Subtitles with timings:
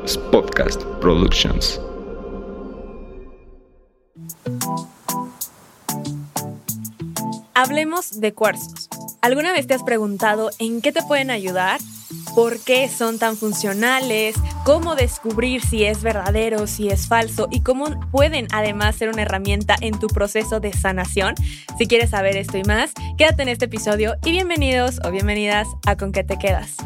[0.00, 1.78] Podcast Productions.
[7.54, 8.88] Hablemos de cuarzos.
[9.20, 11.80] ¿Alguna vez te has preguntado en qué te pueden ayudar?
[12.34, 14.36] ¿Por qué son tan funcionales?
[14.64, 17.48] ¿Cómo descubrir si es verdadero, si es falso?
[17.50, 21.34] ¿Y cómo pueden además ser una herramienta en tu proceso de sanación?
[21.76, 25.96] Si quieres saber esto y más, quédate en este episodio y bienvenidos o bienvenidas a
[25.96, 26.76] Con qué te quedas.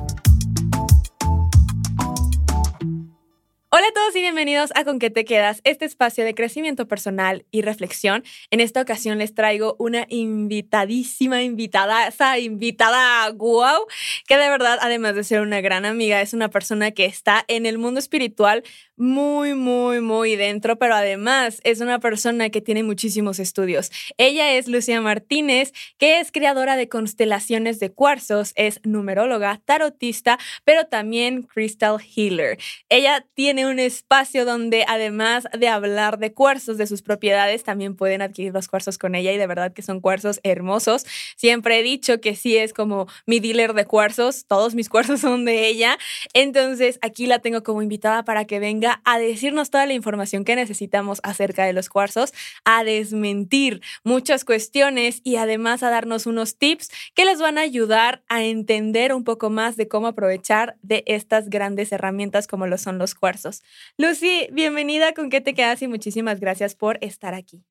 [3.77, 7.45] Hola a todos y bienvenidos a Con qué te quedas, este espacio de crecimiento personal
[7.51, 8.23] y reflexión.
[8.53, 13.85] En esta ocasión les traigo una invitadísima invitada, esa invitada wow,
[14.29, 17.67] que de verdad, además de ser una gran amiga, es una persona que está en
[17.67, 18.63] el mundo espiritual
[18.97, 23.91] muy, muy, muy dentro, pero además es una persona que tiene muchísimos estudios.
[24.19, 30.87] Ella es Lucía Martínez, que es creadora de constelaciones de cuarzos, es numeróloga, tarotista, pero
[30.87, 32.59] también crystal healer.
[32.89, 38.23] Ella tiene un espacio donde además de hablar de cuarzos, de sus propiedades, también pueden
[38.23, 41.05] adquirir los cuarzos con ella y de verdad que son cuarzos hermosos.
[41.37, 45.45] Siempre he dicho que sí es como mi dealer de cuarzos, todos mis cuarzos son
[45.45, 45.99] de ella.
[46.33, 50.57] Entonces aquí la tengo como invitada para que venga a decirnos toda la información que
[50.57, 52.33] necesitamos acerca de los cuarzos,
[52.65, 58.23] a desmentir muchas cuestiones y además a darnos unos tips que les van a ayudar
[58.29, 62.99] a entender un poco más de cómo aprovechar de estas grandes herramientas como lo son
[62.99, 63.63] los cuarzos.
[63.99, 65.83] Lucy, bienvenida, ¿con qué te quedas?
[65.83, 67.65] Y muchísimas gracias por estar aquí.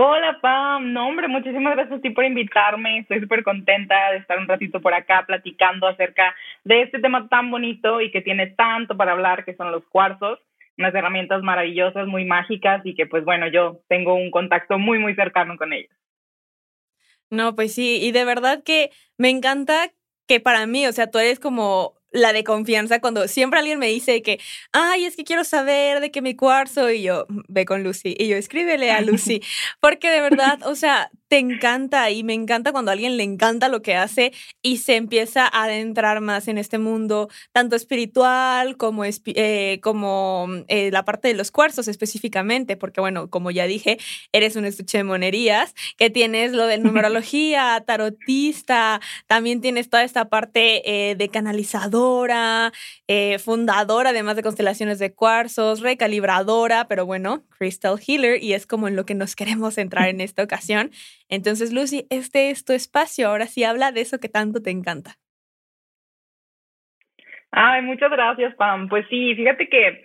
[0.00, 4.38] Hola Pam, no hombre, muchísimas gracias a ti por invitarme, estoy súper contenta de estar
[4.38, 8.96] un ratito por acá platicando acerca de este tema tan bonito y que tiene tanto
[8.96, 10.38] para hablar, que son los cuarzos,
[10.76, 15.16] unas herramientas maravillosas, muy mágicas y que pues bueno, yo tengo un contacto muy, muy
[15.16, 15.90] cercano con ellos.
[17.28, 19.90] No, pues sí, y de verdad que me encanta
[20.28, 23.88] que para mí, o sea, tú eres como la de confianza cuando siempre alguien me
[23.88, 24.40] dice que,
[24.72, 28.28] ay, es que quiero saber de qué mi cuarzo y yo, ve con Lucy y
[28.28, 29.42] yo, escríbele a Lucy,
[29.80, 33.68] porque de verdad, o sea, te encanta y me encanta cuando a alguien le encanta
[33.68, 39.04] lo que hace y se empieza a adentrar más en este mundo, tanto espiritual como,
[39.04, 43.98] eh, como mm, eh, la parte de los cuarzos específicamente, porque bueno, como ya dije,
[44.32, 50.28] eres un estuche de monerías, que tienes lo de numerología, tarotista, también tienes toda esta
[50.30, 52.72] parte eh, de canalizadora,
[53.42, 58.96] fundadora, además de constelaciones de cuarzos, recalibradora, pero bueno, Crystal Healer, y es como en
[58.96, 60.90] lo que nos queremos entrar en esta ocasión.
[61.28, 63.28] Entonces, Lucy, este es tu espacio.
[63.28, 65.16] Ahora sí habla de eso que tanto te encanta.
[67.50, 68.88] Ay, muchas gracias, Pam.
[68.88, 70.02] Pues sí, fíjate que,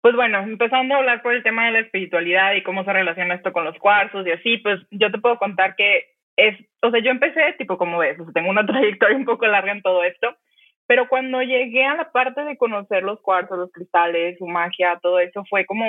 [0.00, 3.34] pues bueno, empezando a hablar por el tema de la espiritualidad y cómo se relaciona
[3.34, 6.04] esto con los cuarzos y así, pues yo te puedo contar que
[6.36, 9.82] es, o sea, yo empecé, tipo, como ves, tengo una trayectoria un poco larga en
[9.82, 10.34] todo esto,
[10.86, 15.20] pero cuando llegué a la parte de conocer los cuarzos, los cristales, su magia, todo
[15.20, 15.86] eso, fue como,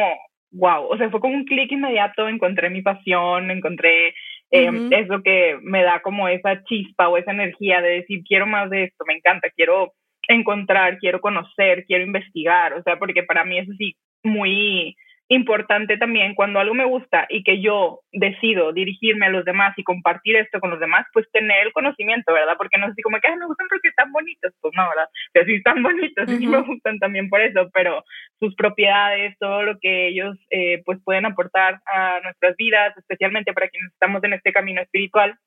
[0.52, 4.14] wow, o sea, fue como un clic inmediato, encontré mi pasión, encontré
[4.52, 8.46] eh, es lo que me da como esa chispa o esa energía de decir, quiero
[8.46, 9.94] más de esto, me encanta, quiero
[10.28, 14.96] encontrar, quiero conocer, quiero investigar, o sea, porque para mí eso sí, muy,
[15.34, 19.84] importante también cuando algo me gusta y que yo decido dirigirme a los demás y
[19.84, 22.56] compartir esto con los demás, pues tener el conocimiento, ¿verdad?
[22.58, 25.08] Porque no sé si como que me gustan porque están bonitos, pues no, ¿verdad?
[25.32, 28.04] Pero sí están bonitos, y me gustan también por eso, pero
[28.42, 33.70] sus propiedades, todo lo que ellos eh, pues pueden aportar a nuestras vidas, especialmente para
[33.70, 35.38] quienes estamos en este camino espiritual,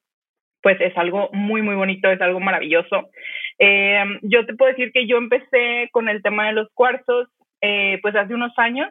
[0.63, 3.11] pues es algo muy, muy bonito, es algo maravilloso.
[3.59, 7.29] Eh, yo te puedo decir que yo empecé con el tema de los cuarzos,
[7.61, 8.89] eh, pues hace unos años,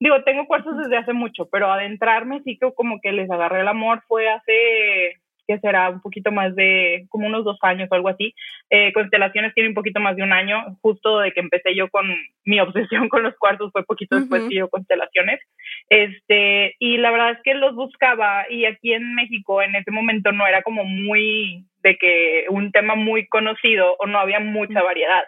[0.00, 3.68] digo, tengo cuarzos desde hace mucho, pero adentrarme sí que como que les agarré el
[3.68, 5.14] amor fue hace,
[5.46, 8.34] que será un poquito más de, como unos dos años o algo así.
[8.68, 12.06] Eh, Constelaciones tiene un poquito más de un año, justo de que empecé yo con
[12.44, 15.40] mi obsesión con los cuarzos, fue poquito después que yo Constelaciones.
[15.88, 20.32] Este, y la verdad es que los buscaba y aquí en México en ese momento
[20.32, 25.22] no era como muy de que un tema muy conocido o no había mucha variedad.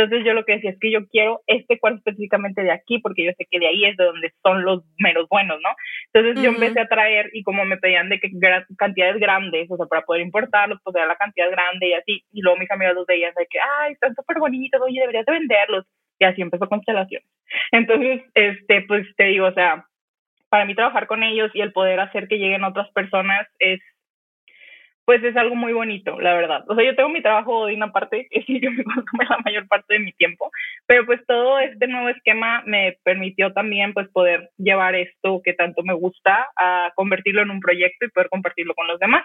[0.00, 3.24] Entonces yo lo que decía es que yo quiero este cuarzo específicamente de aquí porque
[3.24, 5.68] yo sé que de ahí es de donde son los menos buenos, ¿no?
[6.12, 8.30] Entonces yo empecé a traer y como me pedían de que
[8.78, 12.24] cantidades grandes, o sea, para poder importarlos, pues era la cantidad grande y así.
[12.32, 15.32] Y luego mis amigos los veían de que, ay, están súper bonitos, oye, deberías de
[15.32, 15.86] venderlos.
[16.18, 17.28] Y así empezó Constelaciones.
[17.72, 19.84] Entonces, este, pues te digo, o sea,
[20.48, 23.80] para mí trabajar con ellos y el poder hacer que lleguen otras personas es
[25.04, 26.64] pues es algo muy bonito, la verdad.
[26.68, 29.38] O sea, yo tengo mi trabajo de una parte que sí que me consume la
[29.44, 30.50] mayor parte de mi tiempo,
[30.86, 35.82] pero pues todo este nuevo esquema me permitió también pues poder llevar esto que tanto
[35.82, 39.24] me gusta a convertirlo en un proyecto y poder compartirlo con los demás.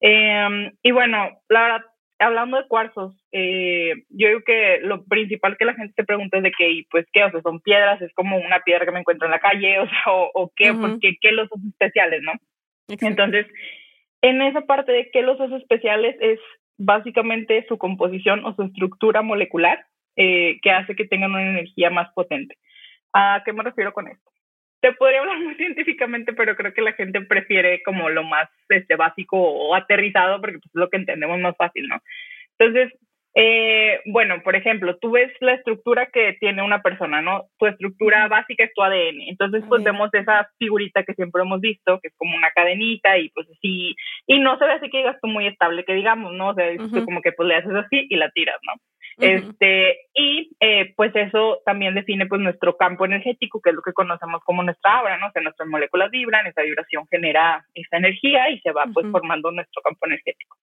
[0.00, 1.80] Em, y bueno, la verdad,
[2.18, 6.42] hablando de cuarzos, eh, yo digo que lo principal que la gente se pregunta es
[6.42, 7.24] de que, pues, ¿qué?
[7.24, 9.88] O sea, son piedras, es como una piedra que me encuentro en la calle, o
[9.88, 12.32] sea, o, qué, porque qué los hace especiales, ¿no?
[12.88, 13.46] Entonces,
[14.28, 16.40] en esa parte de qué los hace especiales es
[16.78, 19.86] básicamente su composición o su estructura molecular
[20.16, 22.56] eh, que hace que tengan una energía más potente.
[23.12, 24.30] ¿A qué me refiero con esto?
[24.80, 28.96] Te podría hablar muy científicamente, pero creo que la gente prefiere como lo más este,
[28.96, 32.02] básico o aterrizado porque pues, es lo que entendemos más fácil, ¿no?
[32.58, 32.92] Entonces,
[33.38, 37.44] eh, bueno, por ejemplo, tú ves la estructura que tiene una persona, ¿no?
[37.58, 39.28] Tu estructura básica es tu ADN.
[39.28, 43.28] Entonces, pues vemos esa figurita que siempre hemos visto, que es como una cadenita y
[43.28, 43.94] pues así,
[44.26, 46.48] y no se ve así que digas tú muy estable, que digamos, ¿no?
[46.48, 48.72] O sea, es como que pues le haces así y la tiras, ¿no?
[49.18, 53.92] Este, y eh, pues eso también define pues nuestro campo energético, que es lo que
[53.92, 55.26] conocemos como nuestra aura, ¿no?
[55.28, 59.50] O sea, nuestras moléculas vibran, esa vibración genera esa energía y se va pues formando
[59.50, 60.56] nuestro campo energético.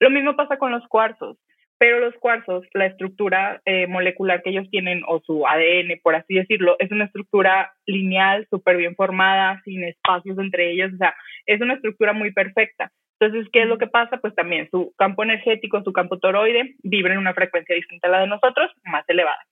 [0.00, 1.36] Lo mismo pasa con los cuarzos,
[1.78, 6.34] pero los cuarzos, la estructura eh, molecular que ellos tienen o su ADN, por así
[6.34, 11.14] decirlo, es una estructura lineal, súper bien formada, sin espacios entre ellos, o sea,
[11.46, 12.90] es una estructura muy perfecta.
[13.18, 14.18] Entonces, ¿qué es lo que pasa?
[14.18, 18.20] Pues también su campo energético, su campo toroide, vibra en una frecuencia distinta a la
[18.20, 19.42] de nosotros, más elevada.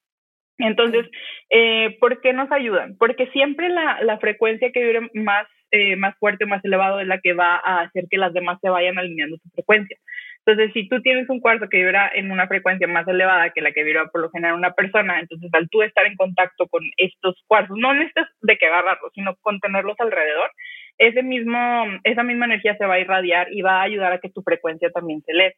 [0.59, 1.07] Entonces,
[1.51, 2.97] eh, ¿por qué nos ayudan?
[2.99, 7.21] Porque siempre la, la frecuencia que vibre más, eh, más fuerte, más elevado, es la
[7.21, 9.97] que va a hacer que las demás se vayan alineando su frecuencia.
[10.47, 13.73] Entonces, si tú tienes un cuarzo que vibra en una frecuencia más elevada que la
[13.73, 17.43] que vibra por lo general una persona, entonces al tú estar en contacto con estos
[17.47, 20.51] cuarzos, no necesitas de que agarrarlos, sino con tenerlos alrededor,
[20.99, 24.29] ese mismo, esa misma energía se va a irradiar y va a ayudar a que
[24.29, 25.57] tu frecuencia también se eleve.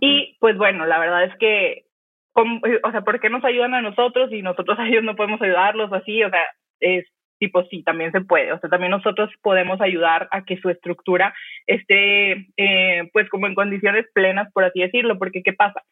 [0.00, 1.84] Y pues bueno, la verdad es que,
[2.34, 5.90] o sea, ¿por qué nos ayudan a nosotros y nosotros a ellos no podemos ayudarlos
[5.92, 6.22] así?
[6.22, 6.42] O sea,
[6.80, 7.06] es
[7.38, 8.52] tipo sí, también se puede.
[8.52, 11.34] O sea, también nosotros podemos ayudar a que su estructura
[11.66, 15.82] esté, eh, pues como en condiciones plenas, por así decirlo, porque ¿qué pasa?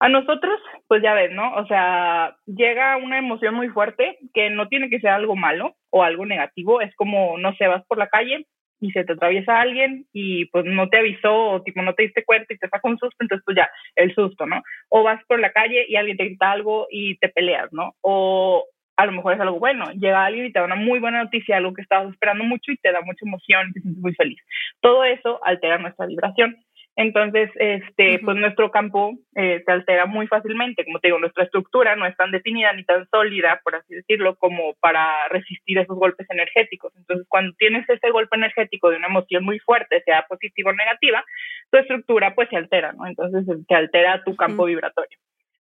[0.00, 0.58] A nosotros,
[0.88, 1.54] pues ya ves, ¿no?
[1.54, 6.02] O sea, llega una emoción muy fuerte que no tiene que ser algo malo o
[6.02, 8.46] algo negativo, es como, no sé, vas por la calle
[8.80, 12.24] y se te atraviesa alguien y pues no te avisó o tipo no te diste
[12.24, 14.60] cuenta y te saca un susto, entonces pues ya, el susto, ¿no?
[14.88, 17.94] O vas por la calle y alguien te grita algo y te peleas, ¿no?
[18.00, 18.64] O
[18.96, 21.56] a lo mejor es algo bueno, llega alguien y te da una muy buena noticia,
[21.56, 24.40] algo que estabas esperando mucho y te da mucha emoción te sientes muy feliz.
[24.80, 26.56] Todo eso altera nuestra vibración.
[26.94, 30.84] Entonces, este, pues nuestro campo eh, se altera muy fácilmente.
[30.84, 34.36] Como te digo, nuestra estructura no es tan definida ni tan sólida, por así decirlo,
[34.36, 36.92] como para resistir esos golpes energéticos.
[36.96, 41.24] Entonces, cuando tienes ese golpe energético de una emoción muy fuerte, sea positiva o negativa,
[41.70, 43.06] tu estructura pues se altera, ¿no?
[43.06, 45.18] Entonces, se altera tu campo vibratorio.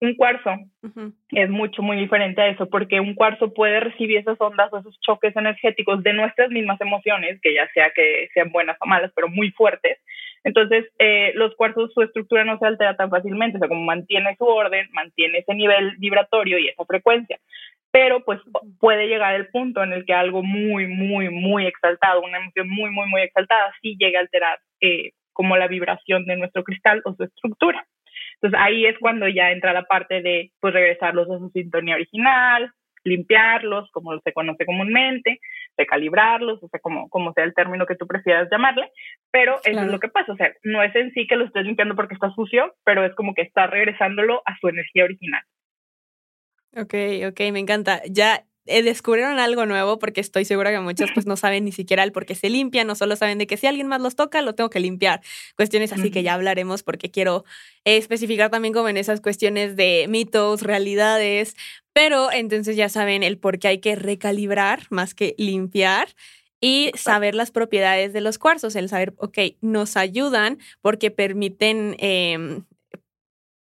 [0.01, 0.51] Un cuarzo
[1.31, 4.97] es mucho, muy diferente a eso, porque un cuarzo puede recibir esas ondas o esos
[5.01, 9.27] choques energéticos de nuestras mismas emociones, que ya sea que sean buenas o malas, pero
[9.27, 9.97] muy fuertes,
[10.43, 14.35] entonces, eh, los cuarzos, su estructura no se altera tan fácilmente, o sea, como mantiene
[14.37, 17.39] su orden, mantiene ese nivel vibratorio y esa frecuencia.
[17.91, 18.39] Pero pues
[18.79, 22.91] puede llegar el punto en el que algo muy, muy, muy exaltado, una emoción muy,
[22.91, 27.13] muy, muy exaltada, sí llega a alterar eh, como la vibración de nuestro cristal o
[27.15, 27.85] su estructura.
[28.41, 32.71] Entonces ahí es cuando ya entra la parte de pues regresarlos a su sintonía original,
[33.03, 35.39] limpiarlos, como se conoce comúnmente,
[35.77, 38.91] recalibrarlos, o sea, como, como sea el término que tú prefieras llamarle,
[39.31, 41.65] pero eso es lo que pasa, o sea, no es en sí que lo estés
[41.65, 45.41] limpiando porque está sucio, pero es como que está regresándolo a su energía original.
[46.75, 46.93] Ok,
[47.27, 48.01] ok, me encanta.
[48.09, 52.03] Ya eh, descubrieron algo nuevo porque estoy segura que muchos pues no saben ni siquiera
[52.03, 54.41] el por qué se limpian, no solo saben de que si alguien más los toca,
[54.41, 55.21] lo tengo que limpiar.
[55.55, 57.43] Cuestiones así que ya hablaremos porque quiero
[57.83, 61.55] especificar también como en esas cuestiones de mitos, realidades,
[61.93, 66.07] pero entonces ya saben el por qué hay que recalibrar más que limpiar
[66.61, 72.65] y saber las propiedades de los cuarzos, el saber, ok, nos ayudan porque permiten em,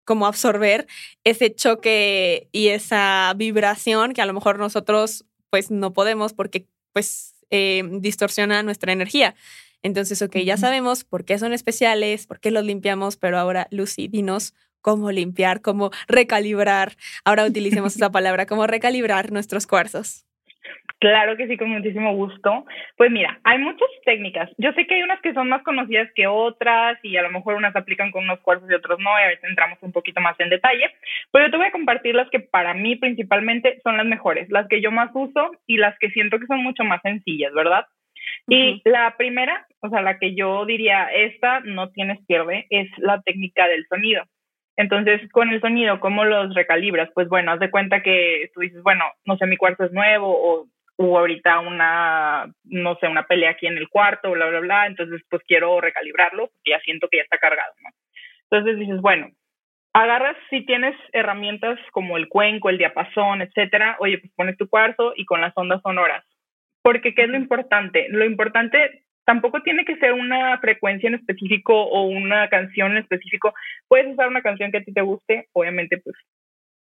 [0.05, 0.88] como absorber
[1.24, 7.33] ese choque y esa vibración que a lo mejor nosotros pues no podemos porque pues
[7.50, 9.35] eh, distorsiona nuestra energía.
[9.83, 14.07] Entonces, ok, ya sabemos por qué son especiales, por qué los limpiamos, pero ahora Lucy,
[14.07, 16.95] dinos cómo limpiar, cómo recalibrar.
[17.24, 20.25] Ahora utilicemos esa palabra, cómo recalibrar nuestros cuarzos.
[21.05, 22.65] Claro que sí, con muchísimo gusto.
[22.97, 24.50] Pues mira, hay muchas técnicas.
[24.57, 27.53] Yo sé que hay unas que son más conocidas que otras y a lo mejor
[27.53, 30.35] unas aplican con unos cuarzos y otros no, y a veces entramos un poquito más
[30.39, 30.89] en detalle,
[31.31, 34.67] pero yo te voy a compartir las que para mí principalmente son las mejores, las
[34.67, 37.85] que yo más uso y las que siento que son mucho más sencillas, ¿verdad?
[38.47, 43.21] Y la primera, o sea, la que yo diría, esta no tienes pierde, es la
[43.21, 44.24] técnica del sonido.
[44.75, 47.09] Entonces, con el sonido, ¿cómo los recalibras?
[47.13, 50.27] Pues bueno, haz de cuenta que tú dices, bueno, no sé, mi cuarto es nuevo
[50.27, 54.87] o hubo ahorita una, no sé, una pelea aquí en el cuarto, bla, bla, bla,
[54.87, 57.89] entonces pues quiero recalibrarlo porque ya siento que ya está cargado, ¿no?
[58.49, 59.29] Entonces dices, bueno,
[59.93, 65.13] agarras si tienes herramientas como el cuenco, el diapasón, etcétera, oye, pues pones tu cuarzo
[65.15, 66.23] y con las ondas sonoras.
[66.81, 68.07] Porque, ¿qué es lo importante?
[68.09, 73.53] Lo importante tampoco tiene que ser una frecuencia en específico o una canción en específico.
[73.87, 76.15] Puedes usar una canción que a ti te guste, obviamente, pues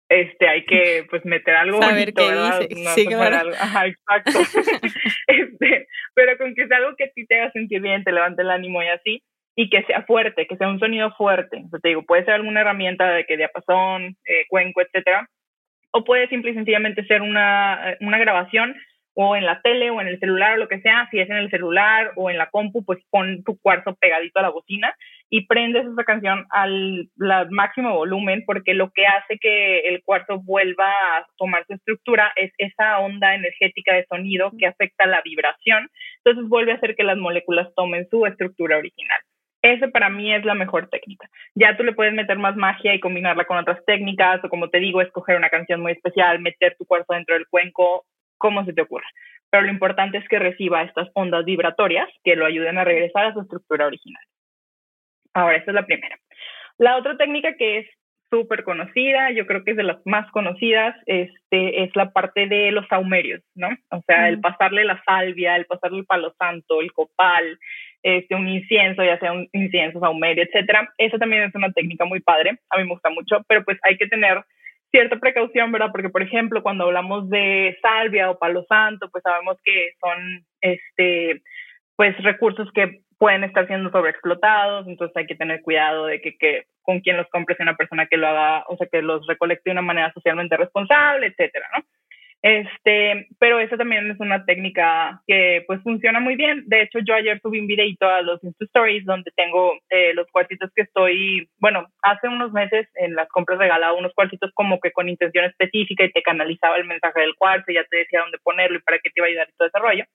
[0.08, 2.90] este hay que pues meter algo Saber qué dice.
[2.94, 3.50] sí, claro.
[3.58, 4.30] Ajá, exacto.
[5.26, 8.42] este, pero con que sea algo que a ti te haga sentir bien, te levante
[8.42, 9.22] el ánimo y así,
[9.56, 11.64] y que sea fuerte, que sea un sonido fuerte.
[11.72, 15.28] O te digo, puede ser alguna herramienta de que diapasón, eh, cuenco, etcétera,
[15.90, 18.76] o puede simple y sencillamente ser una, eh, una grabación
[19.14, 21.36] o en la tele o en el celular o lo que sea, si es en
[21.36, 24.94] el celular o en la compu, pues pon tu cuarzo pegadito a la bocina
[25.28, 27.10] y prendes esa canción al
[27.50, 32.52] máximo volumen porque lo que hace que el cuarzo vuelva a tomar su estructura es
[32.58, 35.88] esa onda energética de sonido que afecta la vibración,
[36.24, 39.18] entonces vuelve a hacer que las moléculas tomen su estructura original.
[39.62, 41.28] Ese para mí es la mejor técnica.
[41.56, 44.78] Ya tú le puedes meter más magia y combinarla con otras técnicas, o como te
[44.78, 48.04] digo, escoger una canción muy especial, meter tu cuarzo dentro del cuenco,
[48.38, 49.06] como se te ocurra.
[49.50, 53.32] Pero lo importante es que reciba estas ondas vibratorias que lo ayuden a regresar a
[53.32, 54.22] su estructura original.
[55.36, 56.16] Ahora, esta es la primera.
[56.78, 57.86] La otra técnica que es
[58.30, 62.72] súper conocida, yo creo que es de las más conocidas, este, es la parte de
[62.72, 63.68] los saumerios, ¿no?
[63.90, 67.58] O sea, el pasarle la salvia, el pasarle el palo santo, el copal,
[68.02, 70.88] este, un incienso, ya sea un incienso, saumerio, etcétera.
[70.96, 73.98] Esa también es una técnica muy padre, a mí me gusta mucho, pero pues hay
[73.98, 74.42] que tener
[74.90, 75.90] cierta precaución, ¿verdad?
[75.92, 81.42] Porque, por ejemplo, cuando hablamos de salvia o palo santo, pues sabemos que son, este,
[81.94, 86.66] pues recursos que pueden estar siendo sobreexplotados, entonces hay que tener cuidado de que, que
[86.82, 89.70] con quien los compre sea una persona que lo haga, o sea, que los recolecte
[89.70, 91.84] de una manera socialmente responsable, etcétera, ¿no?
[92.42, 96.62] Este, pero esa también es una técnica que pues funciona muy bien.
[96.66, 100.28] De hecho, yo ayer subí un videito a los Insta Stories donde tengo eh, los
[100.30, 104.92] cuartitos que estoy, bueno, hace unos meses en las compras regalaba unos cuartitos como que
[104.92, 108.38] con intención específica y te canalizaba el mensaje del cuarto y ya te decía dónde
[108.38, 110.06] ponerlo y para qué te iba a ayudar y todo ese.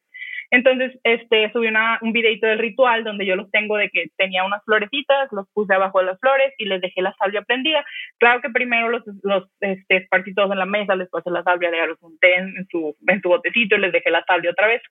[0.52, 4.44] Entonces, este, subí una, un videito del ritual donde yo los tengo de que tenía
[4.44, 7.86] unas florecitas, los puse abajo de las flores y les dejé la salvia prendida.
[8.20, 11.72] Claro que primero los, los este, esparcí todos en la mesa, les puse la salvia,
[11.72, 14.82] ya los unté en su, en su botecito y les dejé la salvia otra vez.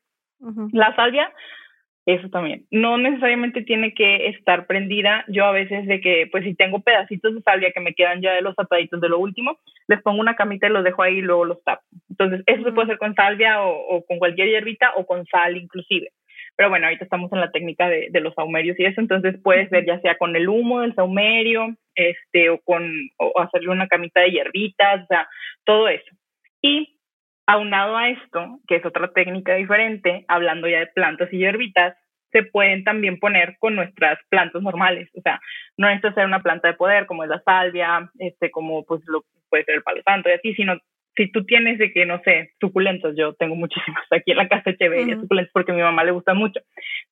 [0.73, 1.31] La salvia
[2.15, 2.67] eso también.
[2.71, 5.25] No necesariamente tiene que estar prendida.
[5.29, 8.33] Yo a veces de que, pues si tengo pedacitos de salvia que me quedan ya
[8.33, 11.23] de los ataditos de lo último, les pongo una camita y los dejo ahí y
[11.23, 11.83] luego los tapo.
[12.09, 16.11] Entonces, eso se puede hacer con salvia o, con cualquier hierbita o con sal inclusive.
[16.57, 19.71] Pero bueno, ahorita estamos en la técnica de, de los saumerios y eso, entonces puedes
[19.71, 24.21] ver ya sea con el humo del saumerio, este, o con, o hacerle una camita
[24.21, 25.29] de hierbitas, o sea,
[25.65, 26.11] todo eso.
[26.61, 27.01] Y
[27.51, 31.97] Aunado a esto, que es otra técnica diferente, hablando ya de plantas y hierbitas,
[32.33, 35.09] se pueden también poner con nuestras plantas normales.
[35.17, 35.41] O sea,
[35.77, 39.25] no necesita ser una planta de poder como es la salvia, este, como pues lo
[39.49, 40.79] puede ser el palo santo y así, sino
[41.17, 44.71] si tú tienes de que, no sé, suculentos, yo tengo muchísimas aquí en la casa
[44.71, 46.61] de uh suculentos porque a mi mamá le gusta mucho.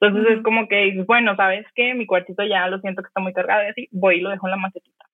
[0.01, 1.95] Entonces es como que dices, bueno, ¿sabes qué?
[1.95, 4.47] Mi cuartito ya lo siento que está muy cargado y así, voy y lo dejo
[4.47, 5.09] en la macetita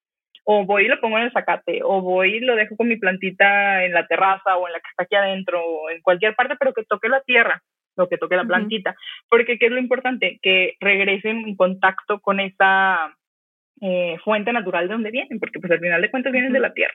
[0.45, 2.97] o voy y lo pongo en el zacate, o voy y lo dejo con mi
[2.97, 6.55] plantita en la terraza o en la que está aquí adentro, o en cualquier parte,
[6.59, 7.63] pero que toque la tierra,
[7.97, 8.95] lo que toque la plantita.
[9.29, 10.39] Porque, ¿qué es lo importante?
[10.43, 13.17] Que regresen en contacto con esa
[13.81, 16.73] eh, fuente natural de donde vienen, porque pues al final de cuentas vienen de la
[16.73, 16.95] tierra.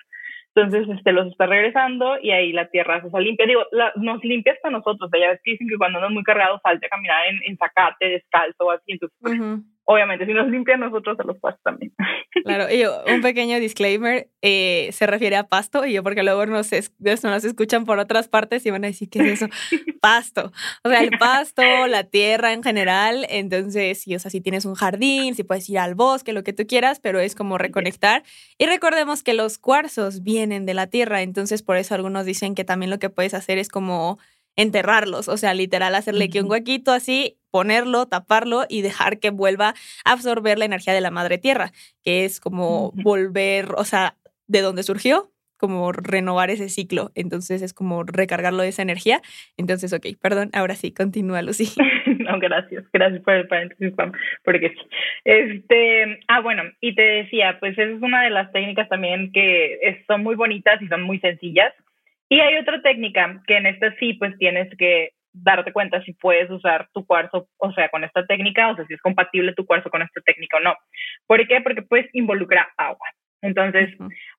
[0.55, 3.45] Entonces, este, los está regresando y ahí la tierra se limpia.
[3.45, 3.61] Digo,
[3.97, 5.09] nos limpia hasta nosotros.
[5.19, 8.09] Ya ves que dicen que cuando andas muy cargado salte a caminar en, en zacate,
[8.09, 8.93] descalzo o así.
[8.93, 11.91] Entonces, obviamente, si nos limpia a nosotros, a los pastos también.
[12.45, 16.69] Claro, y un pequeño disclaimer, eh, se refiere a pasto, y yo porque luego nos,
[16.99, 19.47] nos escuchan por otras partes y van a decir, ¿qué es eso?
[19.99, 20.51] Pasto.
[20.83, 24.75] O sea, el pasto, la tierra en general, entonces, sí, o sea, si tienes un
[24.75, 28.23] jardín, si puedes ir al bosque, lo que tú quieras, pero es como reconectar.
[28.57, 32.63] Y recordemos que los cuarzos vienen de la tierra, entonces por eso algunos dicen que
[32.63, 34.19] también lo que puedes hacer es como
[34.61, 39.73] enterrarlos, o sea, literal hacerle que un huequito así, ponerlo, taparlo y dejar que vuelva
[40.03, 41.71] a absorber la energía de la madre tierra,
[42.03, 47.11] que es como volver, o sea, de donde surgió, como renovar ese ciclo.
[47.15, 49.21] Entonces es como recargarlo de esa energía.
[49.55, 51.69] Entonces, ok, perdón, ahora sí, continúa, Lucy.
[52.19, 53.93] no, gracias, gracias por el paréntesis,
[54.43, 54.73] porque
[55.23, 60.03] Este, ah, bueno, y te decía, pues esa es una de las técnicas también que
[60.05, 61.73] son muy bonitas y son muy sencillas.
[62.29, 66.49] Y hay otra técnica que en esta sí, pues tienes que darte cuenta si puedes
[66.49, 69.89] usar tu cuarzo, o sea, con esta técnica, o sea, si es compatible tu cuarzo
[69.89, 70.75] con esta técnica o no.
[71.27, 71.61] ¿Por qué?
[71.61, 73.07] Porque pues involucra agua.
[73.41, 73.95] Entonces,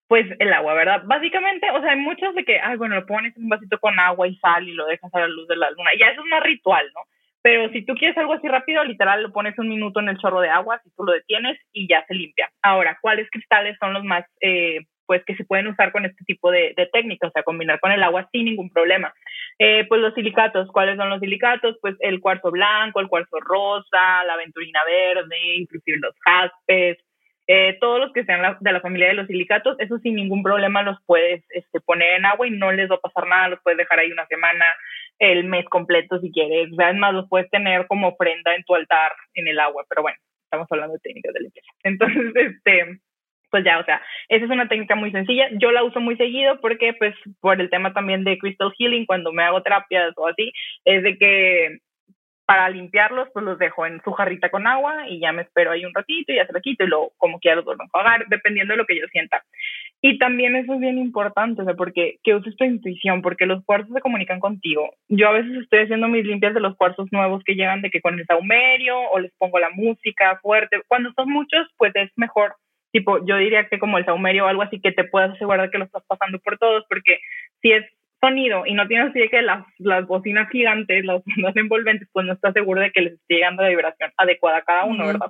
[0.08, 1.02] pues el agua, ¿verdad?
[1.04, 3.98] Básicamente, o sea, hay muchos de que, ay, bueno, lo pones en un vasito con
[3.98, 5.90] agua y sal y lo dejas a la luz de la luna.
[5.98, 7.00] Ya eso es más ritual, ¿no?
[7.42, 10.40] Pero si tú quieres algo así rápido, literal, lo pones un minuto en el chorro
[10.40, 12.50] de agua, si tú lo detienes y ya se limpia.
[12.62, 14.80] Ahora, ¿cuáles cristales son los más, eh,
[15.10, 17.30] pues, que se pueden usar con este tipo de, técnicas?
[17.30, 19.12] O sea, combinar con el agua sin ningún problema.
[19.58, 21.76] Eh, pues los silicatos, ¿cuáles son los silicatos?
[21.80, 26.98] Pues el cuarzo blanco, el cuarzo rosa, la aventurina verde, inclusive los jaspes,
[27.48, 30.84] eh, todos los que sean de la familia de los silicatos, eso sin ningún problema
[30.84, 33.78] los puedes este, poner en agua y no les va a pasar nada, los puedes
[33.78, 34.64] dejar ahí una semana,
[35.18, 39.48] el mes completo si quieres, además los puedes tener como ofrenda en tu altar en
[39.48, 41.68] el agua, pero bueno, estamos hablando de técnicas de limpieza.
[41.82, 43.00] Entonces, este,
[43.50, 45.48] pues ya, o sea, esa es una técnica muy sencilla.
[45.52, 49.32] Yo la uso muy seguido porque, pues, por el tema también de crystal healing, cuando
[49.32, 50.52] me hago terapias o así,
[50.84, 51.78] es de que
[52.50, 55.84] para limpiarlos, pues los dejo en su jarrita con agua y ya me espero ahí
[55.84, 58.26] un ratito y ya se lo quito y luego como quiera los vuelvo a enjuagar,
[58.26, 59.44] dependiendo de lo que yo sienta.
[60.02, 63.64] Y también eso es bien importante, o sea, porque que uses tu intuición, porque los
[63.64, 64.90] cuarzos se comunican contigo.
[65.08, 68.00] Yo a veces estoy haciendo mis limpias de los cuarzos nuevos que llegan de que
[68.00, 70.82] con el saumerio o les pongo la música fuerte.
[70.88, 72.56] Cuando son muchos, pues es mejor
[72.92, 75.78] tipo, yo diría que como el saumerio o algo así que te puedas asegurar que
[75.78, 77.18] lo estás pasando por todos, porque
[77.62, 77.84] si es
[78.20, 82.26] sonido y no tienes así de que las, las bocinas gigantes, las ondas envolventes, pues
[82.26, 85.28] no estás seguro de que les esté llegando la vibración adecuada a cada uno, ¿verdad?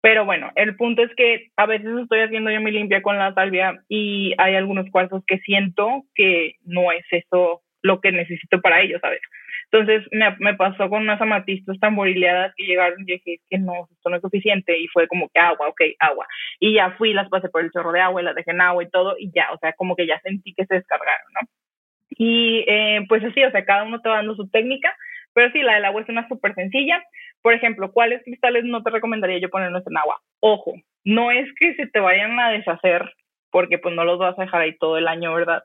[0.00, 3.34] Pero bueno, el punto es que a veces estoy haciendo yo mi limpia con la
[3.34, 8.80] salvia y hay algunos cuarzos que siento que no es eso lo que necesito para
[8.80, 9.20] ellos, ¿sabes?
[9.70, 13.88] Entonces me, me pasó con unas amatistas tan borileadas que llegaron y dije que no,
[13.92, 16.26] esto no es suficiente y fue como que agua, ok, agua.
[16.58, 18.82] Y ya fui, las pasé por el chorro de agua y las dejé en agua
[18.82, 21.48] y todo y ya, o sea, como que ya sentí que se descargaron, ¿no?
[22.10, 24.94] Y eh, pues así, o sea, cada uno te va dando su técnica,
[25.34, 27.02] pero sí, la del agua es una súper sencilla.
[27.42, 30.20] Por ejemplo, ¿cuáles cristales no te recomendaría yo ponerlos en agua?
[30.40, 33.12] Ojo, no es que se te vayan a deshacer,
[33.50, 35.62] porque pues no los vas a dejar ahí todo el año, ¿verdad?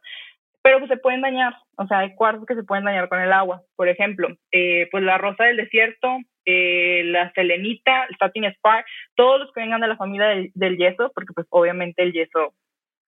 [0.64, 3.34] Pero pues se pueden dañar, o sea, hay cuarzos que se pueden dañar con el
[3.34, 3.62] agua.
[3.76, 9.42] Por ejemplo, eh, pues la rosa del desierto, eh, la selenita, el satin spark, todos
[9.42, 12.54] los que vengan de la familia del, del yeso, porque pues obviamente el yeso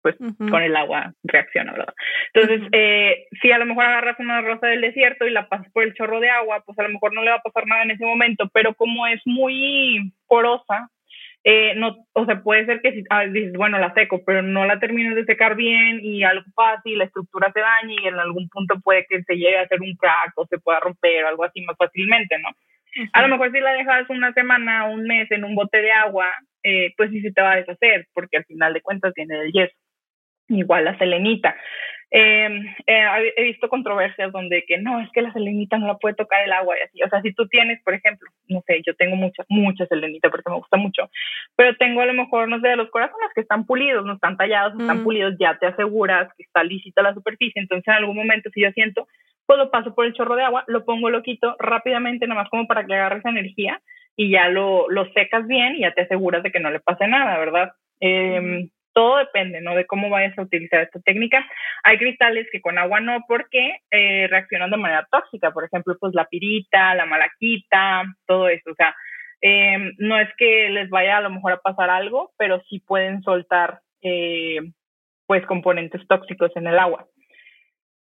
[0.02, 1.94] pues con el agua reacciona, ¿verdad?
[2.34, 5.84] Entonces, eh, si a lo mejor agarras una rosa del desierto y la pasas por
[5.84, 7.92] el chorro de agua, pues a lo mejor no le va a pasar nada en
[7.92, 10.90] ese momento, pero como es muy porosa,
[11.44, 14.64] eh, no, o sea, puede ser que si ah, dices, bueno, la seco, pero no
[14.64, 18.18] la termines de secar bien y algo pasa y la estructura se dañe y en
[18.18, 21.28] algún punto puede que se llegue a hacer un crack o se pueda romper o
[21.28, 22.48] algo así más fácilmente, ¿no?
[23.12, 25.90] A lo mejor si la dejas una semana o un mes en un bote de
[25.90, 26.28] agua,
[26.62, 29.52] eh, pues sí se te va a deshacer, porque al final de cuentas tiene el
[29.52, 29.74] yeso
[30.48, 31.56] igual la selenita.
[32.14, 36.14] Em, eh, he visto controversias donde que no, es que la selenita no la puede
[36.14, 37.02] tocar el agua y así.
[37.02, 40.50] O sea, si tú tienes, por ejemplo, no sé, yo tengo mucha, mucha selenita porque
[40.50, 41.08] me gusta mucho,
[41.56, 44.78] pero tengo a lo mejor, no sé, los corazones que están pulidos, no están tallados,
[44.78, 45.04] están mm.
[45.04, 47.62] pulidos, ya te aseguras que está lícita la superficie.
[47.62, 49.08] Entonces, en algún momento, si yo siento,
[49.46, 52.50] pues lo paso por el chorro de agua, lo pongo, lo quito rápidamente, nada más
[52.50, 53.80] como para que agarre esa energía
[54.16, 57.08] y ya lo, lo secas bien y ya te aseguras de que no le pase
[57.08, 57.72] nada, ¿verdad?
[58.00, 59.74] Eh, todo depende, ¿no?
[59.74, 61.44] De cómo vayas a utilizar esta técnica.
[61.82, 65.50] Hay cristales que con agua no, porque eh, reaccionan de manera tóxica.
[65.52, 68.70] Por ejemplo, pues la pirita, la malaquita, todo eso.
[68.70, 68.94] O sea,
[69.40, 73.22] em, no es que les vaya a lo mejor a pasar algo, pero sí pueden
[73.22, 74.60] soltar, eh,
[75.26, 77.06] pues, componentes tóxicos en el agua.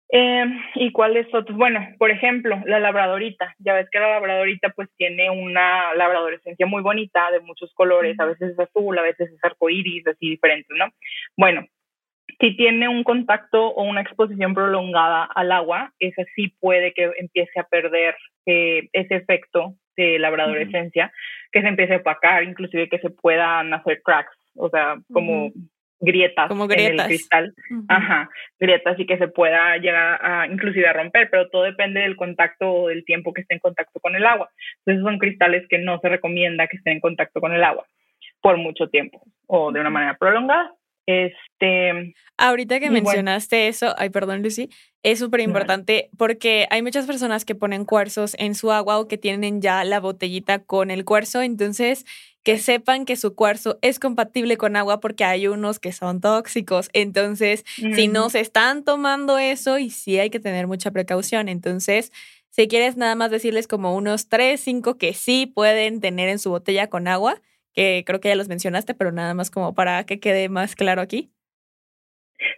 [0.09, 0.45] Eh,
[0.77, 1.57] ¿Y cuáles otros?
[1.57, 3.55] Bueno, por ejemplo, la labradorita.
[3.59, 8.27] Ya ves que la labradorita pues tiene una labradorescencia muy bonita, de muchos colores, a
[8.27, 10.87] veces es azul, a veces es arcoíris, así diferentes, ¿no?
[11.37, 11.67] Bueno,
[12.41, 17.59] si tiene un contacto o una exposición prolongada al agua, esa sí puede que empiece
[17.59, 18.15] a perder
[18.47, 21.11] eh, ese efecto de labradorescencia,
[21.51, 25.53] que se empiece a opacar, inclusive que se puedan hacer cracks, o sea, como
[26.01, 26.93] grietas, Como grietas.
[26.93, 27.55] en el cristal.
[27.89, 28.29] Ajá,
[28.59, 32.71] grietas y que se pueda llegar a inclusive a romper, pero todo depende del contacto
[32.71, 34.51] o del tiempo que esté en contacto con el agua.
[34.85, 37.87] Entonces son cristales que no se recomienda que estén en contacto con el agua
[38.41, 40.73] por mucho tiempo o de una manera prolongada.
[41.07, 42.15] Este.
[42.37, 44.69] Ahorita que mencionaste eso, ay, perdón, Lucy,
[45.05, 49.17] es súper importante porque hay muchas personas que ponen cuarzos en su agua o que
[49.17, 51.43] tienen ya la botellita con el cuarzo.
[51.43, 52.05] Entonces,
[52.47, 56.91] que sepan que su cuarzo es compatible con agua porque hay unos que son tóxicos.
[56.93, 61.49] Entonces, si no se están tomando eso, y sí hay que tener mucha precaución.
[61.49, 62.13] Entonces,
[62.51, 66.51] si quieres nada más decirles como unos tres, cinco que sí pueden tener en su
[66.51, 67.43] botella con agua
[67.75, 71.03] que creo que ya los mencionaste, pero nada más como para que quede más claro
[71.03, 71.33] aquí.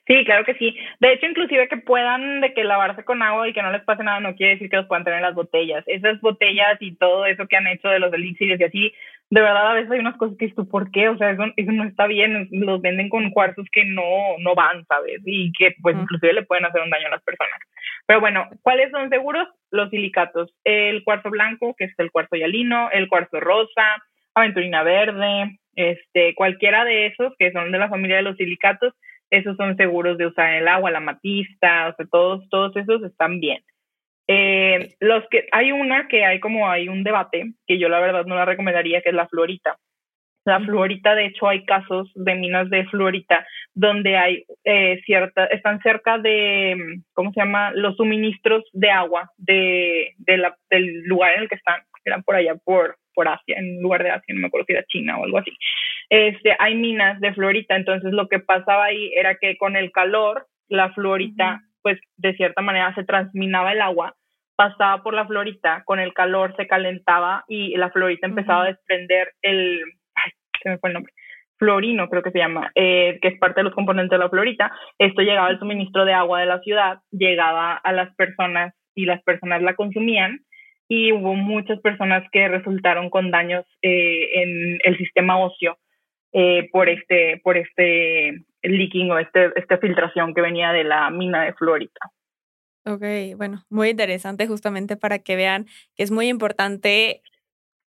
[0.07, 0.77] Sí, claro que sí.
[1.01, 4.03] De hecho, inclusive que puedan de que lavarse con agua y que no les pase
[4.03, 5.85] nada no quiere decir que los puedan tener en las botellas.
[5.87, 8.92] Esas botellas y todo eso que han hecho de los elixires y así,
[9.30, 11.08] de verdad a veces hay unas cosas que tú, ¿por qué?
[11.08, 12.48] O sea, eso, no está bien.
[12.50, 14.02] Los venden con cuarzos que no,
[14.38, 15.20] no van, ¿sabes?
[15.26, 17.58] Y que pues inclusive le pueden hacer un daño a las personas.
[18.06, 19.46] Pero bueno, ¿cuáles son seguros?
[19.70, 20.54] Los silicatos.
[20.64, 24.02] El cuarzo blanco, que es el cuarzo hialino, el cuarzo rosa,
[24.34, 28.94] aventurina verde, este, cualquiera de esos que son de la familia de los silicatos,
[29.30, 33.02] esos son seguros de usar en el agua, la matista, o sea, todos, todos esos
[33.02, 33.62] están bien.
[34.30, 38.26] Eh, los que hay una que hay como hay un debate que yo la verdad
[38.26, 39.78] no la recomendaría que es la fluorita.
[40.44, 45.78] La fluorita, de hecho, hay casos de minas de fluorita donde hay eh, cierta, están
[45.82, 47.70] cerca de, ¿cómo se llama?
[47.72, 52.34] Los suministros de agua de, de la, del lugar en el que están, eran por
[52.34, 55.24] allá por, por Asia, en lugar de Asia, no me acuerdo si era China o
[55.24, 55.52] algo así.
[56.08, 60.46] Este, hay minas de fluorita, entonces lo que pasaba ahí era que con el calor,
[60.68, 64.14] la fluorita, pues de cierta manera se transminaba el agua
[64.57, 69.33] pasaba por la florita, con el calor se calentaba y la florita empezaba a desprender
[69.40, 69.81] el,
[70.14, 71.12] ay, se me fue el nombre,
[71.57, 74.70] florino creo que se llama, eh, que es parte de los componentes de la florita.
[74.98, 79.22] Esto llegaba al suministro de agua de la ciudad, llegaba a las personas y las
[79.22, 80.40] personas la consumían
[80.88, 85.79] y hubo muchas personas que resultaron con daños eh, en el sistema óseo
[86.33, 91.44] eh, por este por este leaking o este, esta filtración que venía de la mina
[91.44, 92.01] de florita.
[92.85, 93.03] Ok,
[93.37, 97.23] bueno, muy interesante justamente para que vean que es muy importante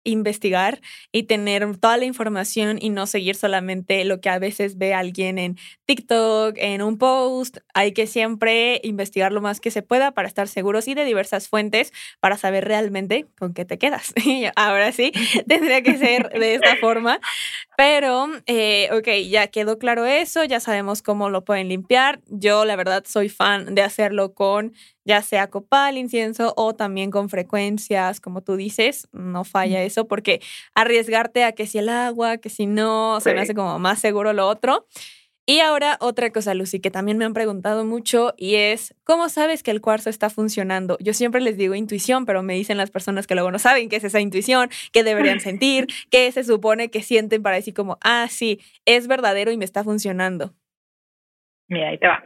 [0.08, 0.80] investigar
[1.12, 5.38] y tener toda la información y no seguir solamente lo que a veces ve alguien
[5.38, 7.58] en TikTok, en un post.
[7.74, 11.48] Hay que siempre investigar lo más que se pueda para estar seguros y de diversas
[11.48, 14.12] fuentes para saber realmente con qué te quedas.
[14.56, 15.12] Ahora sí,
[15.46, 17.20] tendría que ser de esta forma.
[17.76, 22.20] Pero, eh, ok, ya quedó claro eso, ya sabemos cómo lo pueden limpiar.
[22.26, 24.72] Yo, la verdad, soy fan de hacerlo con
[25.08, 30.40] ya sea copal, incienso o también con frecuencias, como tú dices, no falla eso, porque
[30.74, 34.32] arriesgarte a que si el agua, que si no, se me hace como más seguro
[34.32, 34.86] lo otro.
[35.50, 39.62] Y ahora otra cosa, Lucy, que también me han preguntado mucho y es, ¿cómo sabes
[39.62, 40.98] que el cuarzo está funcionando?
[41.00, 43.96] Yo siempre les digo intuición, pero me dicen las personas que luego no saben qué
[43.96, 48.26] es esa intuición, qué deberían sentir, qué se supone que sienten para decir como, ah,
[48.28, 50.52] sí, es verdadero y me está funcionando.
[51.68, 52.22] Mira, ahí te va.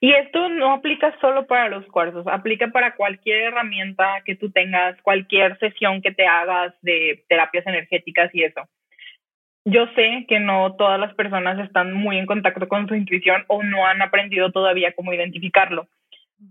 [0.00, 5.00] Y esto no aplica solo para los cuarzos, aplica para cualquier herramienta que tú tengas,
[5.02, 8.62] cualquier sesión que te hagas de terapias energéticas y eso.
[9.64, 13.62] Yo sé que no todas las personas están muy en contacto con su intuición o
[13.62, 15.88] no han aprendido todavía cómo identificarlo.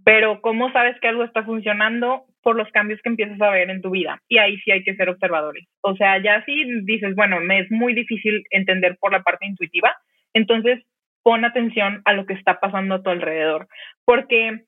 [0.03, 2.25] Pero ¿cómo sabes que algo está funcionando?
[2.41, 4.21] Por los cambios que empiezas a ver en tu vida.
[4.27, 5.65] Y ahí sí hay que ser observadores.
[5.81, 9.95] O sea, ya si dices, bueno, me es muy difícil entender por la parte intuitiva,
[10.33, 10.83] entonces
[11.25, 13.67] pon atención a lo que está pasando a tu alrededor.
[14.05, 14.65] Porque,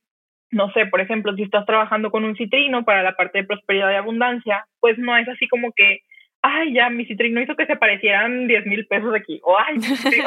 [0.49, 3.91] no sé, por ejemplo, si estás trabajando con un citrino para la parte de prosperidad
[3.91, 5.99] y abundancia, pues no es así como que,
[6.41, 9.39] ay, ya, mi citrino hizo que se parecieran 10 mil pesos aquí.
[9.43, 9.81] O, ay, o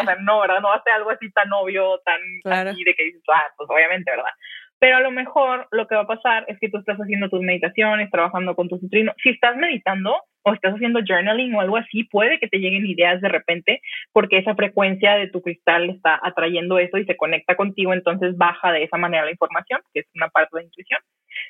[0.04, 0.60] sea, no, ¿verdad?
[0.60, 2.20] No hace algo así tan obvio, tan
[2.68, 4.30] así de que dices, ah, pues obviamente, ¿verdad?
[4.78, 7.40] Pero a lo mejor lo que va a pasar es que tú estás haciendo tus
[7.40, 9.12] meditaciones, trabajando con tu citrino.
[9.20, 13.20] Si estás meditando o estás haciendo journaling o algo así, puede que te lleguen ideas
[13.20, 13.81] de repente
[14.12, 18.72] porque esa frecuencia de tu cristal está atrayendo eso y se conecta contigo, entonces baja
[18.72, 21.00] de esa manera la información, que es una parte de la intuición.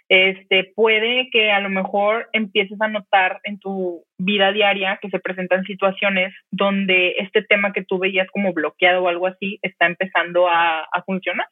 [0.08, 5.18] Este, puede que a lo mejor empieces a notar en tu vida diaria que se
[5.18, 10.48] presentan situaciones donde este tema que tú veías como bloqueado o algo así está empezando
[10.48, 11.46] a, a funcionar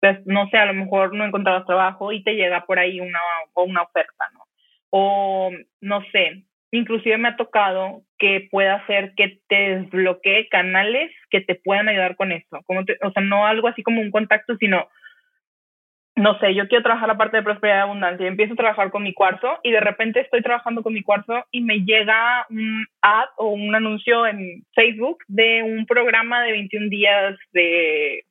[0.00, 3.20] pues no sé, a lo mejor no encontrabas trabajo y te llega por ahí una,
[3.54, 4.44] o una oferta, ¿no?
[4.90, 11.40] O no sé, inclusive me ha tocado que pueda hacer que te desbloquee canales que
[11.40, 12.60] te puedan ayudar con esto.
[12.66, 14.88] Como o sea, no algo así como un contacto, sino,
[16.16, 18.90] no sé, yo quiero trabajar la parte de prosperidad y abundancia y empiezo a trabajar
[18.90, 22.86] con mi cuarzo y de repente estoy trabajando con mi cuarzo y me llega un
[23.02, 28.24] ad o un anuncio en Facebook de un programa de 21 días de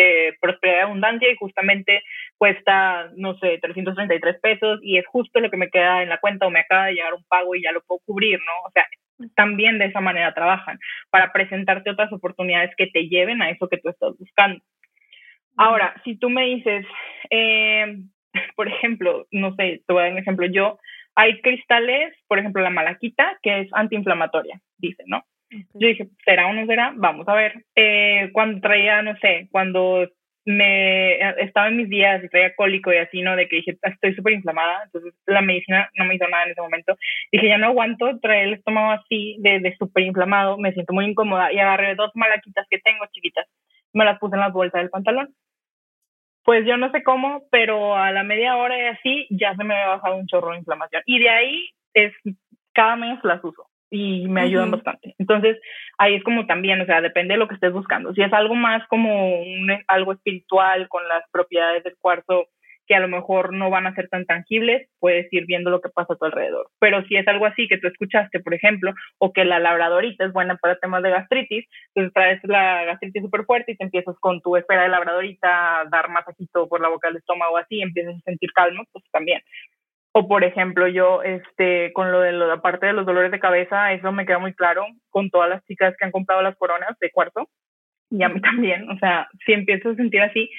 [0.00, 2.02] de prosperidad y abundancia y justamente
[2.36, 6.46] cuesta, no sé, 333 pesos y es justo lo que me queda en la cuenta
[6.46, 8.66] o me acaba de llegar un pago y ya lo puedo cubrir, ¿no?
[8.66, 8.86] O sea,
[9.34, 10.78] también de esa manera trabajan,
[11.10, 14.62] para presentarte otras oportunidades que te lleven a eso que tú estás buscando.
[15.56, 16.86] Ahora, si tú me dices,
[17.30, 17.98] eh,
[18.56, 20.78] por ejemplo, no sé, te voy a dar un ejemplo, yo,
[21.14, 25.22] hay cristales, por ejemplo, la malaquita, que es antiinflamatoria, dice, ¿no?
[25.50, 26.92] Yo dije, ¿será o no será?
[26.96, 27.64] Vamos a ver.
[27.74, 30.08] Eh, cuando traía, no sé, cuando
[30.44, 33.36] me estaba en mis días y traía cólico y así, ¿no?
[33.36, 36.60] De que dije, estoy súper inflamada, entonces la medicina no me hizo nada en ese
[36.60, 36.96] momento.
[37.30, 41.06] Dije, ya no aguanto traer el estómago así de, de súper inflamado, me siento muy
[41.06, 43.46] incómoda y agarré dos malaquitas que tengo chiquitas,
[43.92, 45.34] me las puse en las bolsas del pantalón.
[46.42, 49.74] Pues yo no sé cómo, pero a la media hora y así ya se me
[49.74, 51.02] había bajado un chorro de inflamación.
[51.04, 52.12] Y de ahí es,
[52.72, 55.14] cada mes las uso y me ayudan bastante.
[55.18, 55.58] Entonces,
[55.98, 58.14] ahí es como también, o sea, depende de lo que estés buscando.
[58.14, 62.46] Si es algo más como un, algo espiritual con las propiedades del cuarzo
[62.90, 65.90] que a lo mejor no van a ser tan tangibles, puedes ir viendo lo que
[65.90, 66.70] pasa a tu alrededor.
[66.80, 70.32] Pero si es algo así que tú escuchaste, por ejemplo, o que la labradorita es
[70.32, 74.40] buena para temas de gastritis, entonces traes la gastritis súper fuerte y te empiezas con
[74.40, 78.50] tu esfera de labradorita dar masajito por la boca del estómago así, empiezas a sentir
[78.52, 79.40] calma, pues también.
[80.12, 83.92] O por ejemplo, yo, este, con lo de la parte de los dolores de cabeza,
[83.92, 87.10] eso me queda muy claro con todas las chicas que han comprado las coronas de
[87.10, 87.48] cuarto.
[88.10, 90.50] Y a mí también, o sea, si empiezo a sentir así,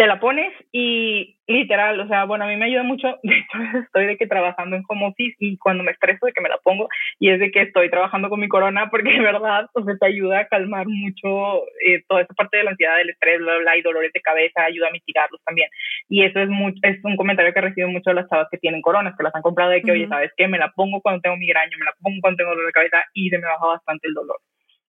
[0.00, 3.58] te la pones y literal, o sea, bueno, a mí me ayuda mucho, de hecho
[3.84, 6.56] estoy de que trabajando en home office y cuando me estreso de que me la
[6.56, 9.94] pongo y es de que estoy trabajando con mi corona porque de verdad, o sea,
[10.00, 13.58] te ayuda a calmar mucho eh, toda esa parte de la ansiedad, del estrés, bla,
[13.58, 15.68] bla, y dolores de cabeza, ayuda a mitigarlos también.
[16.08, 18.80] Y eso es mucho, es un comentario que recibo mucho de las chavas que tienen
[18.80, 20.48] coronas, que las han comprado de que, oye, ¿sabes qué?
[20.48, 23.28] Me la pongo cuando tengo migraña, me la pongo cuando tengo dolor de cabeza y
[23.28, 24.38] se me baja bastante el dolor.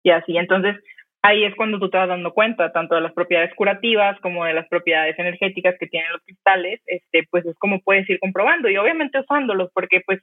[0.03, 0.77] Y así, entonces,
[1.21, 4.53] ahí es cuando tú te vas dando cuenta tanto de las propiedades curativas como de
[4.53, 8.77] las propiedades energéticas que tienen los cristales, este, pues es como puedes ir comprobando y
[8.77, 10.19] obviamente usándolos, porque pues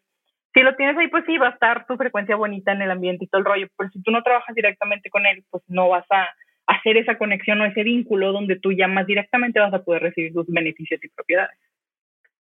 [0.55, 3.25] si lo tienes ahí, pues sí, va a estar tu frecuencia bonita en el ambiente
[3.25, 6.07] y todo el rollo, pero si tú no trabajas directamente con él, pues no vas
[6.11, 6.29] a
[6.67, 10.33] hacer esa conexión o ese vínculo donde tú ya más directamente vas a poder recibir
[10.33, 11.59] sus beneficios y propiedades.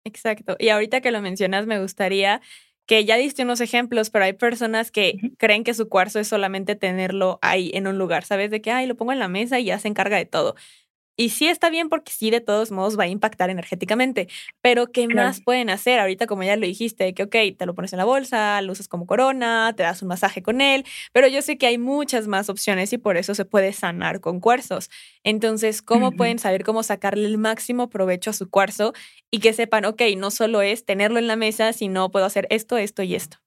[0.05, 0.57] Exacto.
[0.59, 2.41] Y ahorita que lo mencionas, me gustaría
[2.88, 6.77] que ya diste unos ejemplos, pero hay personas que creen que su cuarzo es solamente
[6.77, 8.51] tenerlo ahí en un lugar, ¿sabes?
[8.51, 10.57] De que, ay, lo pongo en la mesa y ya se encarga de todo.
[11.21, 14.29] Y sí está bien porque sí, de todos modos va a impactar energéticamente.
[14.63, 15.99] Pero ¿qué más pueden hacer?
[15.99, 18.87] Ahorita, como ya lo dijiste, que, ok, te lo pones en la bolsa, lo usas
[18.87, 20.85] como corona, te das un masaje con él.
[21.13, 24.39] Pero yo sé que hay muchas más opciones y por eso se puede sanar con
[24.39, 24.91] cuarzos.
[25.25, 28.93] Entonces, ¿cómo pueden saber cómo sacarle el máximo provecho a su cuarzo
[29.29, 32.79] y que sepan, ok, no solo es tenerlo en la mesa, sino puedo hacer esto,
[32.79, 33.39] esto y esto?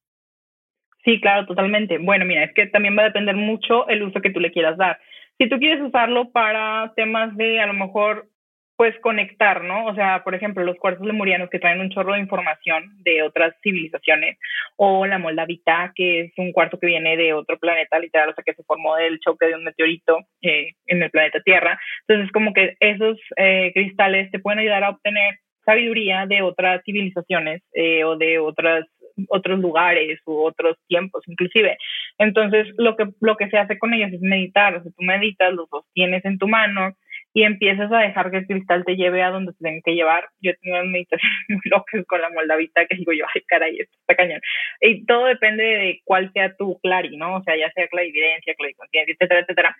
[1.05, 1.99] Sí, claro, totalmente.
[1.99, 4.75] Bueno, mira, es que también va a depender mucho el uso que tú le quieras
[4.77, 4.99] dar
[5.41, 8.27] si tú quieres usarlo para temas de a lo mejor
[8.75, 9.85] pues conectar, ¿no?
[9.85, 13.53] O sea, por ejemplo, los cuartos lemurianos que traen un chorro de información de otras
[13.61, 14.37] civilizaciones,
[14.75, 18.43] o la moldavita, que es un cuarto que viene de otro planeta, literal, o sea,
[18.43, 21.79] que se formó del choque de un meteorito eh, en el planeta Tierra.
[22.07, 27.61] Entonces, como que esos eh, cristales te pueden ayudar a obtener sabiduría de otras civilizaciones
[27.73, 28.85] eh, o de otras
[29.29, 31.77] otros lugares u otros tiempos inclusive.
[32.17, 35.53] Entonces, lo que, lo que se hace con ellos es meditar, o sea, tú meditas,
[35.53, 36.95] los sostienes en tu mano
[37.33, 40.25] y empiezas a dejar que el cristal te lleve a donde te tienen que llevar.
[40.41, 43.97] Yo he tenido meditaciones muy locas con la moldavita que digo yo, ay, caray, esto
[44.01, 44.41] está cañón.
[44.81, 47.37] Y todo depende de cuál sea tu clari, ¿no?
[47.37, 49.75] O sea, ya sea clarividencia, clariconsciencia, etcétera, etcétera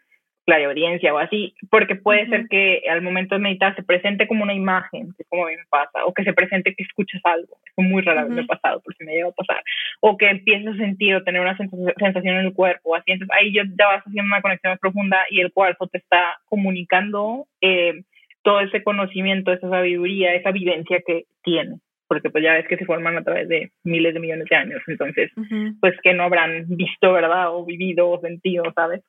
[0.56, 4.54] audiencia o así, porque puede ser que al momento de meditar se presente como una
[4.54, 7.86] imagen, que como a mí me pasa, o que se presente que escuchas algo, es
[7.86, 9.64] muy raro me ha pasado, por si me llega a pasar,
[10.00, 13.54] o que empieces a sentir o tener una sensación en el cuerpo, así, entonces ahí
[13.54, 18.04] ya, vas haciendo una conexión más profunda y el cuerpo te está comunicando eh,
[18.44, 21.78] todo ese conocimiento, esa sabiduría, esa vivencia que tiene
[22.12, 24.82] porque pues ya ves que se forman a través de miles de millones de años,
[24.88, 25.32] entonces,
[25.80, 27.56] pues que no habrán visto, ¿verdad?
[27.56, 29.02] O vivido o sentido, ¿sabes?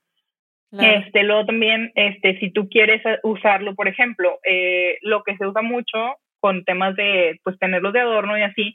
[0.81, 5.61] Este, luego también, este, si tú quieres usarlo, por ejemplo, eh, lo que se usa
[5.61, 8.75] mucho con temas de, pues, tenerlos de adorno y así,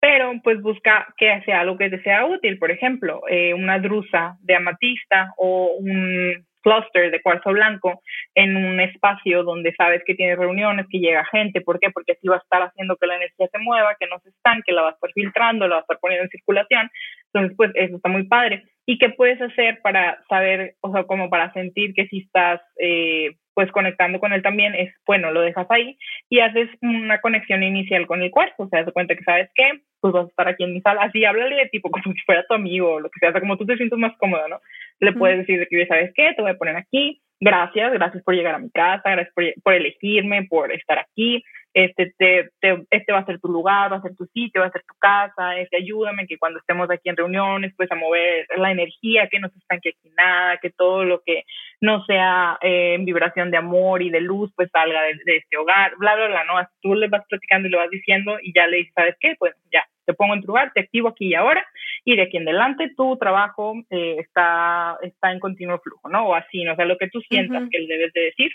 [0.00, 4.36] pero pues busca que sea algo que te sea útil, por ejemplo, eh, una drusa
[4.42, 8.02] de amatista o un cluster de cuarzo blanco
[8.34, 11.60] en un espacio donde sabes que tienes reuniones, que llega gente.
[11.60, 11.90] ¿Por qué?
[11.90, 14.72] Porque así va a estar haciendo que la energía se mueva, que no se estanque,
[14.72, 16.90] la va a estar filtrando, la va a estar poniendo en circulación.
[17.32, 18.64] Entonces, pues eso está muy padre.
[18.86, 23.36] ¿Y qué puedes hacer para saber, o sea, como para sentir que si estás eh,
[23.54, 25.96] pues conectando con él también es, bueno, lo dejas ahí
[26.28, 29.80] y haces una conexión inicial con el cuarzo, o sea, te cuenta que sabes que
[30.00, 32.44] pues vas a estar aquí en mi sala, así háblale de tipo como si fuera
[32.46, 34.60] tu amigo o lo que sea, o sea, como tú te sientes más cómodo, ¿no?
[35.00, 36.32] Le puedes decir de que, ¿sabes qué?
[36.34, 39.74] Te voy a poner aquí, gracias, gracias por llegar a mi casa, gracias por, por
[39.74, 41.42] elegirme, por estar aquí,
[41.74, 44.68] este, te, te, este va a ser tu lugar, va a ser tu sitio, va
[44.68, 48.46] a ser tu casa, este, ayúdame que cuando estemos aquí en reuniones, pues a mover
[48.56, 51.42] la energía, que no se estanque aquí nada, que todo lo que
[51.80, 55.96] no sea eh, en vibración de amor y de luz, pues salga de, este hogar,
[55.96, 56.54] bla, bla, bla, ¿no?
[56.80, 59.34] Tú le vas platicando y le vas diciendo y ya le dices, ¿sabes qué?
[59.36, 61.66] Pues ya, te pongo en tu lugar, te activo aquí y ahora,
[62.04, 66.28] y de aquí en adelante tu trabajo eh, está, está en continuo flujo, ¿no?
[66.28, 66.74] O así, ¿no?
[66.74, 68.52] O sea, lo que tú sientas que le debes de decir.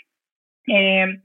[0.66, 1.20] Eh,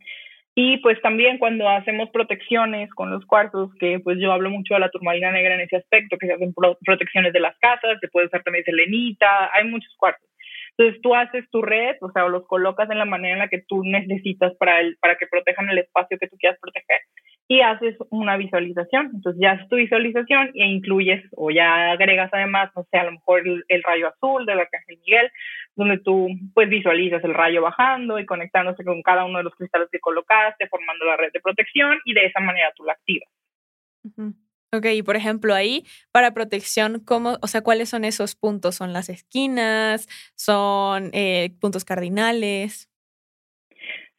[0.58, 4.80] y pues también cuando hacemos protecciones con los cuartos, que pues yo hablo mucho de
[4.80, 6.54] la turmalina negra en ese aspecto, que se hacen
[6.86, 10.30] protecciones de las casas, se puede usar también selenita, hay muchos cuartos.
[10.78, 13.64] Entonces tú haces tu red, o sea, los colocas en la manera en la que
[13.68, 17.00] tú necesitas para, el, para que protejan el espacio que tú quieras proteger
[17.48, 19.12] y haces una visualización.
[19.14, 23.12] Entonces ya haces tu visualización e incluyes o ya agregas además, no sé, a lo
[23.12, 25.32] mejor el, rayo azul del Arcángel Miguel
[25.76, 29.90] donde tú pues visualizas el rayo bajando y conectándose con cada uno de los cristales
[29.92, 33.30] que colocaste, formando la red de protección y de esa manera tú la activas.
[34.72, 38.76] Ok, y por ejemplo ahí, para protección, ¿cómo, o sea, cuáles son esos puntos?
[38.76, 40.08] ¿Son las esquinas?
[40.36, 42.90] ¿Son eh, puntos cardinales?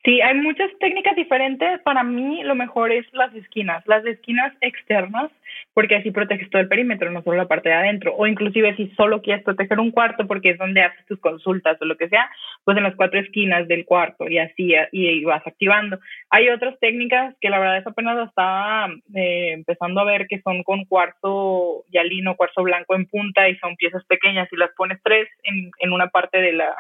[0.05, 1.81] Sí, hay muchas técnicas diferentes.
[1.83, 5.33] Para mí lo mejor es las esquinas, las esquinas externas,
[5.77, 8.15] porque así proteges todo el perímetro, no solo la parte de adentro.
[8.17, 11.85] O inclusive si solo quieres proteger un cuarto porque es donde haces tus consultas o
[11.85, 12.31] lo que sea,
[12.65, 15.99] pues en las cuatro esquinas del cuarto y así y vas activando.
[16.31, 20.63] Hay otras técnicas que la verdad es apenas estaba eh, empezando a ver que son
[20.63, 25.29] con cuarzo yalino, cuarzo blanco en punta y son piezas pequeñas y las pones tres
[25.43, 26.75] en, en una parte de la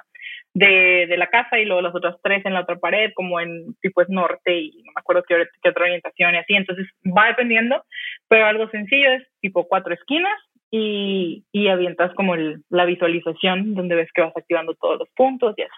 [0.57, 3.75] de, de, la casa y luego las otras tres en la otra pared, como en
[3.83, 6.55] tipo es norte y no me acuerdo qué, qué otra orientación y así.
[6.55, 7.85] Entonces va dependiendo,
[8.29, 10.38] pero algo sencillo es tipo cuatro esquinas
[10.71, 15.55] y, y avientas como el, la visualización donde ves que vas activando todos los puntos
[15.59, 15.75] y eso.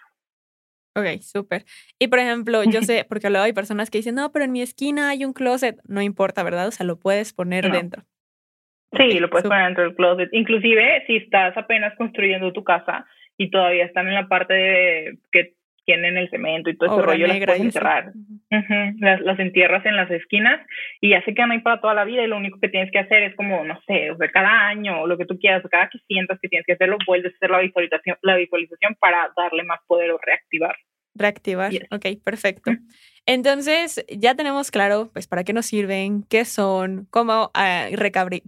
[0.94, 1.64] Ok, súper.
[1.98, 4.62] Y por ejemplo, yo sé, porque luego hay personas que dicen, no, pero en mi
[4.62, 5.80] esquina hay un closet.
[5.88, 6.68] No importa, ¿verdad?
[6.68, 8.04] O sea, lo puedes poner dentro.
[8.96, 10.28] Sí, lo puedes poner dentro del closet.
[10.32, 13.06] Inclusive, si estás apenas construyendo tu casa,
[13.38, 15.54] y todavía están en la parte de que
[15.88, 18.12] tienen el cemento y todo ese rollo, las puedes enterrar.
[18.98, 20.60] las, las, entierras en las esquinas
[21.00, 22.98] y ya se quedan ahí para toda la vida y lo único que tienes que
[22.98, 25.88] hacer es como, no sé, o sea, cada año o lo que tú quieras, cada
[25.88, 29.62] que sientas que tienes que hacerlo, vuelves a hacer la visualización, la visualización para darle
[29.62, 30.76] más poder o reactivar.
[31.14, 32.70] Reactivar, ok, perfecto.
[33.30, 37.94] Entonces, ya tenemos claro, pues, para qué nos sirven, qué son, cómo uh,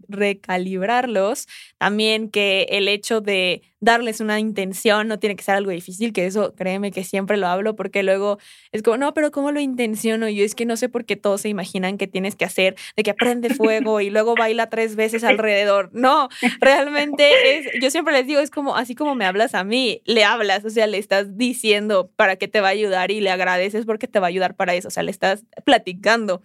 [0.08, 1.48] recalibrarlos.
[1.76, 6.26] También que el hecho de darles una intención no tiene que ser algo difícil, que
[6.26, 8.38] eso créeme que siempre lo hablo porque luego
[8.72, 10.28] es como, no, pero ¿cómo lo intenciono?
[10.28, 13.02] Yo es que no sé por qué todos se imaginan que tienes que hacer de
[13.02, 15.90] que prende fuego y luego baila tres veces alrededor.
[15.92, 16.28] No,
[16.60, 20.24] realmente es, yo siempre les digo, es como, así como me hablas a mí, le
[20.24, 23.86] hablas, o sea, le estás diciendo para qué te va a ayudar y le agradeces
[23.86, 26.42] porque te va a ayudar para eso, o sea, le estás platicando,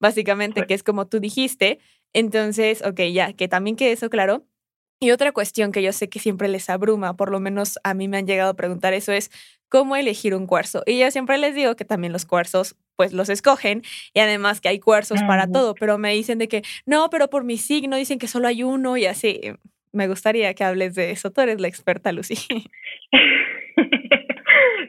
[0.00, 1.78] básicamente, que es como tú dijiste.
[2.12, 4.44] Entonces, ok, ya, que también quede eso claro.
[5.00, 8.08] Y otra cuestión que yo sé que siempre les abruma, por lo menos a mí
[8.08, 9.30] me han llegado a preguntar eso, es
[9.68, 10.82] cómo elegir un cuarzo.
[10.86, 14.68] Y yo siempre les digo que también los cuarzos, pues los escogen y además que
[14.68, 18.18] hay cuarzos para todo, pero me dicen de que no, pero por mi signo dicen
[18.18, 19.40] que solo hay uno y así.
[19.92, 21.30] Me gustaría que hables de eso.
[21.30, 22.36] Tú eres la experta, Lucy.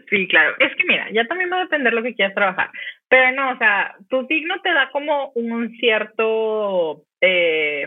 [0.09, 0.55] Sí, claro.
[0.59, 2.69] Es que mira, ya también va a depender lo que quieras trabajar.
[3.07, 7.85] Pero no, o sea, tu signo te da como un cierto eh,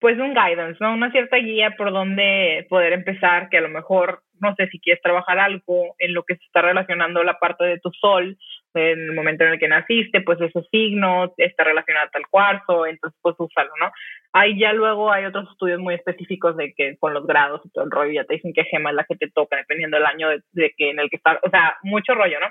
[0.00, 0.92] pues un guidance, ¿no?
[0.92, 5.02] Una cierta guía por donde poder empezar, que a lo mejor, no sé, si quieres
[5.02, 8.36] trabajar algo en lo que se está relacionando la parte de tu sol,
[8.74, 12.86] en el momento en el que naciste, pues ese signo está relacionado a tal cuarzo,
[12.86, 13.90] entonces pues úsalo, ¿no?
[14.32, 17.84] Ahí ya luego hay otros estudios muy específicos de que con los grados y todo
[17.84, 20.28] el rollo ya te dicen qué gema es la que te toca dependiendo del año
[20.52, 22.48] de, que en el que estás, o sea, mucho rollo, ¿no?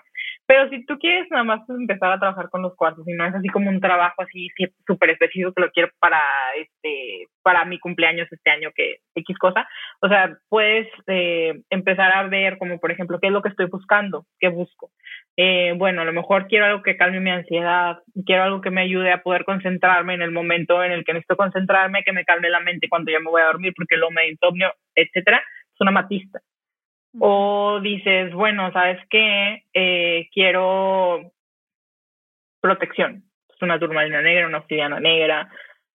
[0.47, 3.35] Pero si tú quieres nada más empezar a trabajar con los cuartos y no es
[3.35, 4.47] así como un trabajo así
[4.87, 6.21] súper específico que lo quiero para
[6.55, 9.67] este para mi cumpleaños este año que X cosa,
[10.01, 13.67] o sea, puedes eh, empezar a ver como por ejemplo qué es lo que estoy
[13.67, 14.91] buscando, qué busco.
[15.37, 18.81] Eh, bueno, a lo mejor quiero algo que calme mi ansiedad, quiero algo que me
[18.81, 22.49] ayude a poder concentrarme en el momento en el que necesito concentrarme, que me calme
[22.49, 25.91] la mente cuando ya me voy a dormir porque lo me insomnio, etcétera, es una
[25.91, 26.39] matista.
[27.19, 29.63] O dices, bueno, ¿sabes qué?
[29.73, 31.31] Eh, quiero
[32.61, 33.23] protección.
[33.49, 35.49] Es una turmalina negra, una obsidiana negra.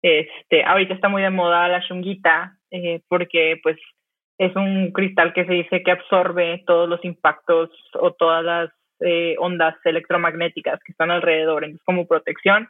[0.02, 3.76] Este, ahorita está muy de moda la shunguita eh, porque pues
[4.38, 9.34] es un cristal que se dice que absorbe todos los impactos o todas las eh,
[9.38, 11.64] ondas electromagnéticas que están alrededor.
[11.64, 12.68] Entonces, como protección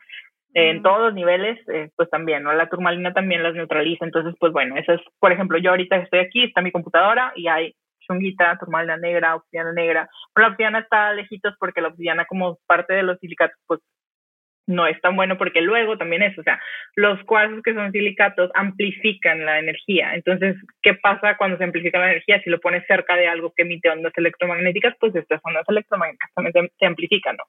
[0.55, 2.53] en todos los niveles, eh, pues también, ¿no?
[2.53, 4.05] La turmalina también las neutraliza.
[4.05, 7.49] Entonces, pues bueno, eso es, por ejemplo, yo ahorita estoy aquí, está mi computadora y
[7.49, 7.75] hay
[8.09, 10.09] chunguita, turmalina negra, obsidiana negra.
[10.35, 13.81] Pero la obsidiana está lejitos porque la obsidiana como parte de los silicatos, pues
[14.69, 16.61] no es tan bueno porque luego también es, o sea,
[16.95, 20.15] los cuarzos que son silicatos amplifican la energía.
[20.15, 22.41] Entonces, ¿qué pasa cuando se amplifica la energía?
[22.43, 26.71] Si lo pones cerca de algo que emite ondas electromagnéticas, pues estas ondas electromagnéticas también
[26.79, 27.45] se, amplifican, ¿no?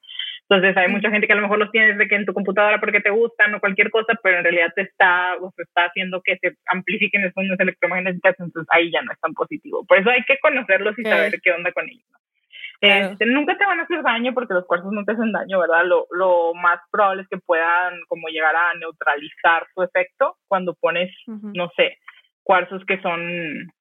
[0.50, 2.80] Entonces, hay mucha gente que a lo mejor los tienes de que en tu computadora
[2.80, 6.22] porque te gustan o cualquier cosa, pero en realidad te está, o se está haciendo
[6.24, 9.86] que se amplifiquen esas ondas electromagnéticas, entonces ahí ya no es tan positivo.
[9.86, 12.08] Por eso hay que conocerlos y saber qué onda con ellos.
[12.82, 15.86] Este, nunca te van a hacer daño porque los cuarzos no te hacen daño, ¿verdad?
[15.86, 21.12] Lo, lo más probable es que puedan como llegar a neutralizar su efecto cuando pones,
[21.28, 21.98] no sé,
[22.44, 23.72] cuarzos que son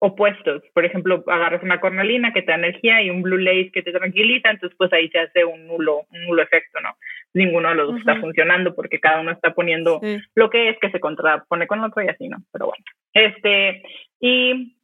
[0.00, 0.62] opuestos.
[0.72, 3.92] Por ejemplo, agarras una cornalina que te da energía y un blue lace que te
[3.92, 6.96] tranquiliza, entonces pues ahí se hace un nulo, un nulo efecto, ¿no?
[7.34, 10.00] Ninguno de los dos está funcionando porque cada uno está poniendo
[10.34, 12.38] lo que es que se contrapone con el otro y así, ¿no?
[12.52, 12.84] Pero bueno.
[13.12, 13.82] Este,
[14.20, 14.77] y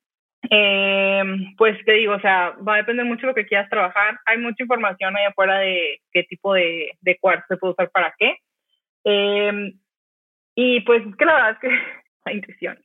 [0.51, 1.23] Eh,
[1.57, 4.19] pues te digo, o sea, va a depender mucho de lo que quieras trabajar.
[4.27, 8.15] Hay mucha información ahí afuera de qué tipo de, de cuarzo se puede usar para
[8.19, 8.37] qué.
[9.05, 9.73] Eh,
[10.55, 11.69] y pues es que la verdad es que
[12.27, 12.79] la intuición,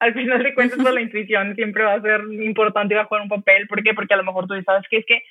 [0.00, 3.06] al final de cuentas, pues, la intuición siempre va a ser importante y va a
[3.06, 3.66] jugar un papel.
[3.68, 3.94] ¿Por qué?
[3.94, 5.22] Porque a lo mejor tú sabes que es que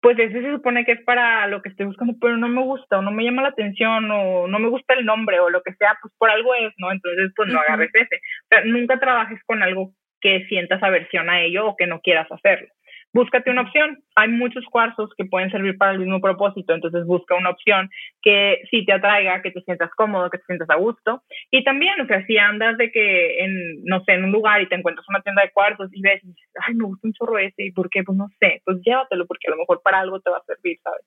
[0.00, 2.98] pues ese se supone que es para lo que estoy buscando, pero no me gusta
[2.98, 5.72] o no me llama la atención o no me gusta el nombre o lo que
[5.76, 6.92] sea, pues por algo es, ¿no?
[6.92, 8.16] Entonces, pues no agarres ese.
[8.16, 9.94] O sea, nunca trabajes con algo
[10.24, 12.66] que sientas aversión a ello o que no quieras hacerlo
[13.14, 14.02] búscate una opción.
[14.16, 17.88] Hay muchos cuarzos que pueden servir para el mismo propósito, entonces busca una opción
[18.20, 21.22] que sí te atraiga, que te sientas cómodo, que te sientas a gusto.
[21.50, 24.68] Y también, o sea, si andas de que en, no sé, en un lugar y
[24.68, 26.20] te encuentras una tienda de cuarzos y ves,
[26.66, 28.02] ay, me gusta un chorro ese, ¿y por qué?
[28.02, 30.78] Pues no sé, pues llévatelo porque a lo mejor para algo te va a servir,
[30.82, 31.06] ¿sabes?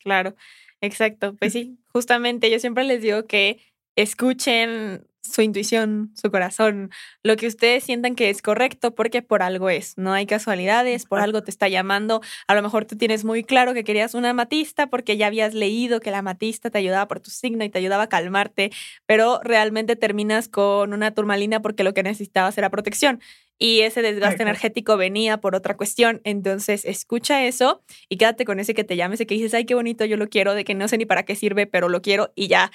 [0.00, 0.34] Claro,
[0.82, 1.34] exacto.
[1.38, 3.56] Pues sí, justamente yo siempre les digo que
[3.96, 6.90] escuchen su intuición, su corazón,
[7.22, 11.20] lo que ustedes sientan que es correcto, porque por algo es, no hay casualidades, por
[11.20, 14.88] algo te está llamando, a lo mejor tú tienes muy claro que querías una amatista
[14.88, 18.04] porque ya habías leído que la amatista te ayudaba por tu signo y te ayudaba
[18.04, 18.70] a calmarte,
[19.06, 23.20] pero realmente terminas con una turmalina porque lo que necesitabas era protección
[23.58, 26.20] y ese desgaste energético venía por otra cuestión.
[26.24, 29.74] Entonces, escucha eso y quédate con ese que te llame, ese que dices, ay, qué
[29.74, 32.32] bonito, yo lo quiero, de que no sé ni para qué sirve, pero lo quiero
[32.34, 32.70] y ya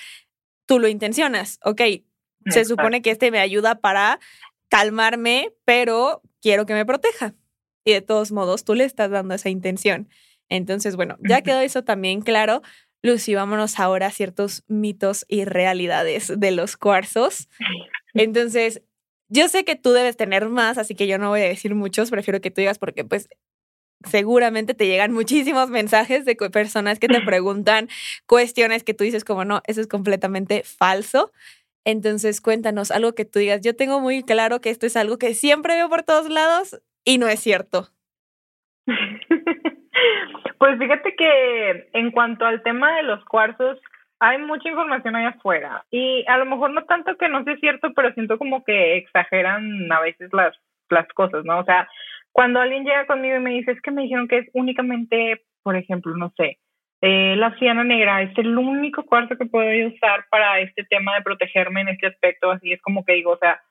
[0.65, 1.59] tú lo intencionas.
[1.63, 1.81] Ok,
[2.47, 4.19] se supone que este me ayuda para
[4.69, 7.35] calmarme, pero quiero que me proteja.
[7.83, 10.09] Y de todos modos, tú le estás dando esa intención.
[10.49, 12.61] Entonces, bueno, ya quedó eso también claro.
[13.01, 17.47] Lucy, vámonos ahora a ciertos mitos y realidades de los cuarzos.
[18.13, 18.81] Entonces,
[19.29, 22.09] yo sé que tú debes tener más, así que yo no voy a decir muchos,
[22.09, 23.29] prefiero que tú digas porque pues
[24.05, 27.89] seguramente te llegan muchísimos mensajes de personas que te preguntan
[28.25, 31.31] cuestiones que tú dices como no, eso es completamente falso.
[31.85, 33.61] Entonces cuéntanos algo que tú digas.
[33.61, 37.17] Yo tengo muy claro que esto es algo que siempre veo por todos lados y
[37.17, 37.89] no es cierto.
[40.59, 43.79] Pues fíjate que en cuanto al tema de los cuarzos,
[44.19, 47.93] hay mucha información allá afuera y a lo mejor no tanto que no sea cierto,
[47.95, 50.53] pero siento como que exageran a veces las,
[50.89, 51.59] las cosas, ¿no?
[51.59, 51.87] O sea,
[52.33, 55.77] cuando alguien llega conmigo y me dice, es que me dijeron que es únicamente, por
[55.77, 56.59] ejemplo, no sé,
[57.01, 61.21] eh, la ciana negra es el único cuarzo que puedo usar para este tema de
[61.21, 63.61] protegerme en este aspecto, así es como que digo, o sea,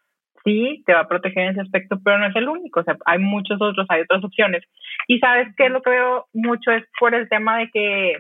[0.45, 2.97] sí, te va a proteger en ese aspecto, pero no es el único, o sea,
[3.05, 4.62] hay muchos otros, hay otras opciones.
[5.07, 8.18] Y sabes que lo que veo mucho es por el tema de que,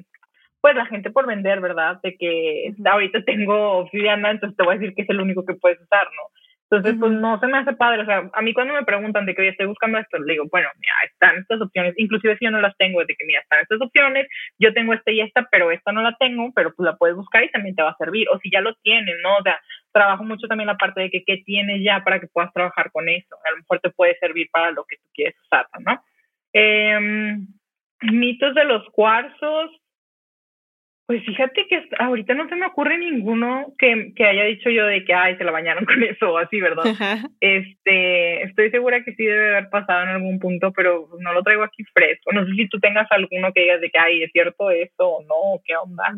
[0.60, 2.00] pues la gente por vender, ¿verdad?
[2.02, 5.54] De que ahorita tengo obsidiana, entonces te voy a decir que es el único que
[5.54, 6.37] puedes usar, ¿no?
[6.70, 8.02] Entonces, pues no se me hace padre.
[8.02, 10.68] O sea, a mí cuando me preguntan de que estoy buscando esto, le digo, bueno,
[10.78, 11.94] mira, están estas opciones.
[11.96, 14.92] Inclusive si yo no las tengo, es de que, mira, están estas opciones, yo tengo
[14.92, 17.74] esta y esta, pero esta no la tengo, pero pues la puedes buscar y también
[17.74, 18.28] te va a servir.
[18.30, 19.36] O si ya lo tienes, ¿no?
[19.36, 19.58] O sea,
[19.92, 23.08] trabajo mucho también la parte de que qué tienes ya para que puedas trabajar con
[23.08, 23.36] eso.
[23.46, 26.02] A lo mejor te puede servir para lo que tú quieres usar, ¿no?
[26.52, 27.38] Eh,
[28.02, 29.70] mitos de los cuarzos,
[31.08, 35.06] pues fíjate que ahorita no se me ocurre ninguno que, que, haya dicho yo de
[35.06, 36.84] que, ay, se la bañaron con eso o así, ¿verdad?
[37.40, 41.62] Este, estoy segura que sí debe haber pasado en algún punto, pero no lo traigo
[41.62, 42.30] aquí fresco.
[42.34, 45.22] No sé si tú tengas alguno que digas de que, ay, ¿es cierto eso o
[45.22, 45.62] no?
[45.64, 46.14] ¿Qué onda?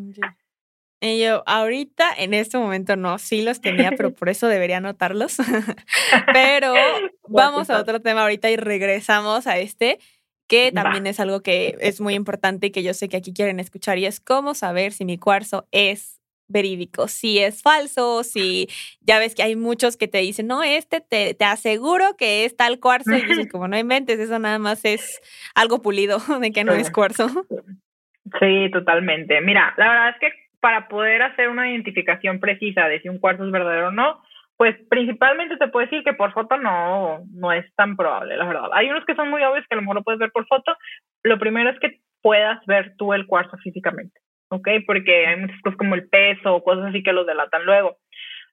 [1.00, 5.36] Y yo, ahorita, en este momento no, sí los tenía, pero por eso debería anotarlos.
[6.34, 6.74] pero
[7.28, 10.00] vamos a otro tema ahorita y regresamos a este
[10.50, 13.60] que también es algo que es muy importante y que yo sé que aquí quieren
[13.60, 18.66] escuchar y es cómo saber si mi cuarzo es verídico, si es falso, si
[19.00, 22.56] ya ves que hay muchos que te dicen, no, este te, te aseguro que es
[22.56, 25.20] tal cuarzo y dices, como no inventes, eso nada más es
[25.54, 27.28] algo pulido de que no es cuarzo.
[28.40, 29.40] Sí, totalmente.
[29.42, 33.44] Mira, la verdad es que para poder hacer una identificación precisa de si un cuarzo
[33.44, 34.20] es verdadero o no,
[34.60, 38.68] pues principalmente te puedo decir que por foto no, no es tan probable, la verdad.
[38.74, 40.76] Hay unos que son muy obvios que a lo mejor lo puedes ver por foto.
[41.22, 44.68] Lo primero es que puedas ver tú el cuarzo físicamente, ¿ok?
[44.86, 47.96] Porque hay muchas cosas como el peso o cosas así que los delatan luego.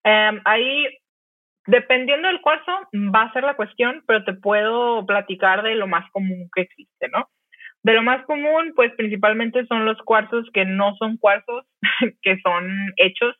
[0.05, 0.87] Em, ahí,
[1.65, 2.71] dependiendo del cuarzo,
[3.13, 7.09] va a ser la cuestión, pero te puedo platicar de lo más común que existe,
[7.09, 7.27] ¿no?
[7.83, 11.65] De lo más común, pues principalmente son los cuarzos que no son cuarzos,
[12.21, 13.35] que son hechos.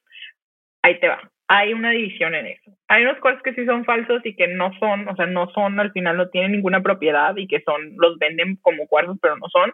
[0.81, 2.71] Ahí te va hay una división en eso.
[2.87, 5.79] Hay unos cuarzos que sí son falsos y que no son, o sea, no son,
[5.79, 9.47] al final no tienen ninguna propiedad y que son, los venden como cuarzos, pero no
[9.49, 9.71] son.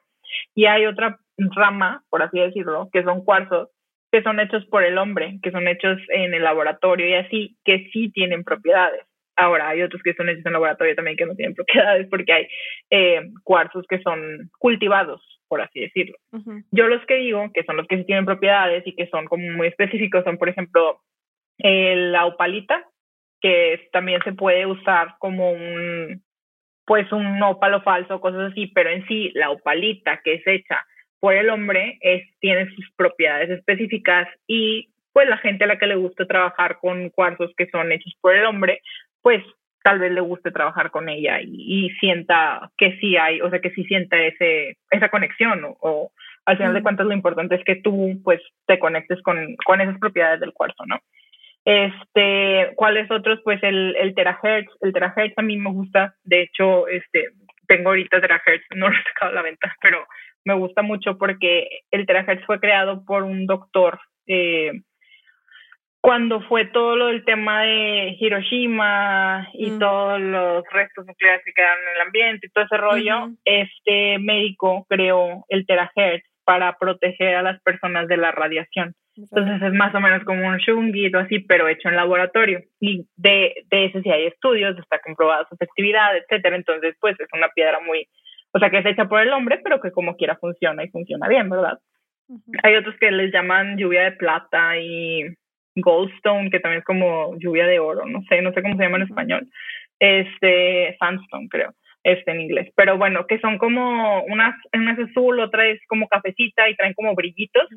[0.56, 3.70] Y hay otra rama, por así decirlo, que son cuarzos
[4.14, 7.90] que son hechos por el hombre, que son hechos en el laboratorio y así, que
[7.92, 9.02] sí tienen propiedades.
[9.36, 12.48] Ahora, hay otros que son hechos en laboratorio también que no tienen propiedades porque hay
[12.92, 16.16] eh, cuarzos que son cultivados, por así decirlo.
[16.70, 19.52] Yo los que digo, que son los que sí tienen propiedades y que son como
[19.52, 21.02] muy específicos, son, por ejemplo,
[21.64, 22.84] la opalita,
[23.42, 26.24] que también se puede usar como un,
[26.86, 30.86] pues un ópalo falso, cosas así, pero en sí la opalita que es hecha
[31.20, 35.88] por el hombre es, tiene sus propiedades específicas y pues la gente a la que
[35.88, 38.82] le gusta trabajar con cuarzos que son hechos por el hombre,
[39.22, 39.42] pues
[39.84, 43.72] tal vez le guste trabajar con ella y, sienta que sí hay, o sea, que
[43.72, 46.12] sí sienta ese, esa conexión o,
[46.46, 49.98] al final de cuentas lo importante es que tú pues te conectes con, con esas
[50.00, 51.00] propiedades del cuarzo, ¿no?
[51.66, 53.40] Este, ¿cuáles otros?
[53.44, 57.30] Pues el, el terahertz, el terahertz a mí me gusta, de hecho, este,
[57.68, 60.06] tengo ahorita terahertz, no lo he sacado a la venta, pero
[60.46, 64.72] me gusta mucho porque el terahertz fue creado por un doctor eh,
[66.04, 69.80] cuando fue todo lo del tema de Hiroshima y mm.
[69.80, 74.86] todos los restos nucleares que quedaron en el ambiente y todo ese rollo, este médico
[74.90, 78.94] creó el terahertz para proteger a las personas de la radiación.
[79.16, 82.62] Entonces es más o menos como un shungito así, pero hecho en laboratorio.
[82.80, 86.56] Y de, de ese sí hay estudios, está comprobada su efectividad, etcétera.
[86.56, 88.08] Entonces, pues es una piedra muy,
[88.52, 91.28] o sea, que es hecha por el hombre, pero que como quiera funciona y funciona
[91.28, 91.80] bien, ¿verdad?
[92.64, 95.28] Hay otros que les llaman lluvia de plata y
[95.76, 98.98] goldstone, que también es como lluvia de oro, no sé, no sé cómo se llama
[98.98, 99.48] en español.
[100.00, 102.72] Este, sandstone, creo, este en inglés.
[102.76, 106.94] Pero bueno, que son como unas, una es azul, otra es como cafecita y traen
[106.94, 107.68] como brillitos.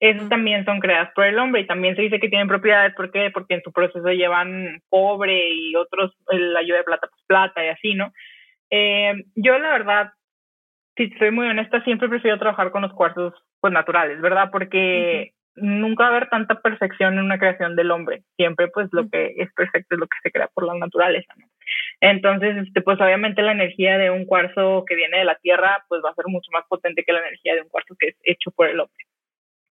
[0.00, 3.10] Esos también son creadas por el hombre y también se dice que tienen propiedades, ¿por
[3.10, 3.30] qué?
[3.32, 7.68] Porque en su proceso llevan cobre y otros, la lluvia de plata, pues plata y
[7.68, 8.12] así, ¿no?
[8.70, 10.12] Eh, yo la verdad,
[10.96, 14.50] si soy muy honesta, siempre prefiero trabajar con los cuarzos pues naturales, ¿verdad?
[14.52, 18.22] Porque nunca va a haber tanta perfección en una creación del hombre.
[18.36, 21.46] Siempre pues lo que es perfecto es lo que se crea por la naturaleza, ¿no?
[22.00, 26.00] Entonces, este, pues obviamente la energía de un cuarzo que viene de la tierra pues
[26.04, 28.50] va a ser mucho más potente que la energía de un cuarzo que es hecho
[28.52, 29.04] por el hombre.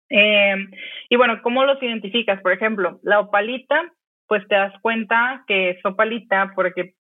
[0.09, 0.55] Eh,
[1.09, 2.41] y bueno, ¿cómo los identificas?
[2.41, 3.91] Por ejemplo, la opalita,
[4.27, 6.93] pues te das cuenta que es opalita porque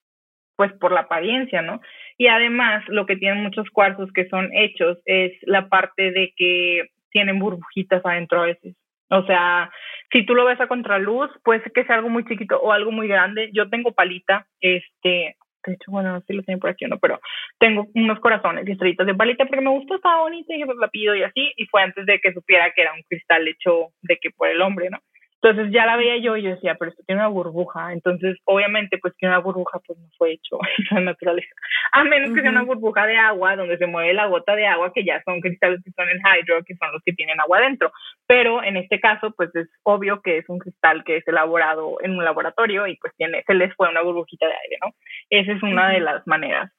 [0.55, 1.81] pues por la apariencia, ¿no?
[2.17, 6.89] Y además lo que tienen muchos cuarzos que son hechos es la parte de que
[7.11, 8.75] tienen burbujitas adentro a veces.
[9.09, 9.69] O sea,
[10.11, 12.91] si tú lo ves a contraluz, puede ser que sea algo muy chiquito o algo
[12.91, 13.49] muy grande.
[13.53, 15.35] Yo tengo palita, este,
[15.65, 17.19] de hecho, bueno, no sé si lo tienen por aquí o no, pero
[17.59, 20.77] tengo unos corazones y estrellitas de palita porque me gustó, estaba bonita y dije, pues
[20.77, 23.89] la pido y así, y fue antes de que supiera que era un cristal hecho
[24.01, 24.99] de que por el hombre, ¿no?
[25.45, 27.93] Entonces ya la veía yo y yo decía, pero esto tiene una burbuja.
[27.93, 31.53] Entonces, obviamente, pues que una burbuja pues no fue hecho en la naturaleza.
[31.91, 34.91] A menos que sea una burbuja de agua donde se mueve la gota de agua,
[34.91, 37.91] que ya son cristales que son en hydro, que son los que tienen agua dentro.
[38.25, 42.17] Pero en este caso, pues es obvio que es un cristal que es elaborado en
[42.17, 44.93] un laboratorio y pues tiene, se les fue una burbujita de aire, ¿no?
[45.29, 46.71] Esa es una de las maneras.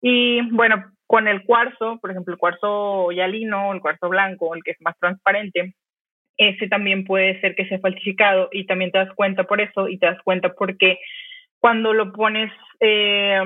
[0.00, 4.70] Y bueno, con el cuarzo, por ejemplo, el cuarzo yalino, el cuarzo blanco, el que
[4.70, 5.74] es más transparente,
[6.36, 9.98] ese también puede ser que sea falsificado y también te das cuenta por eso y
[9.98, 10.98] te das cuenta porque
[11.58, 13.40] cuando lo pones eh,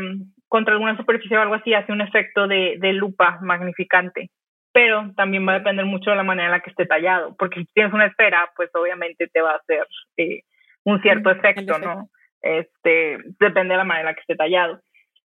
[0.48, 4.30] contra alguna superficie o algo así hace un efecto de, de, lupa magnificante.
[4.72, 7.60] Pero también va a depender mucho de la manera en la que esté tallado, porque
[7.60, 9.86] si tienes una esfera, pues obviamente te va a hacer
[10.18, 10.42] eh,
[10.84, 12.08] un cierto efecto, ¿no?
[12.42, 14.80] Este, depende de la manera en la que esté tallado.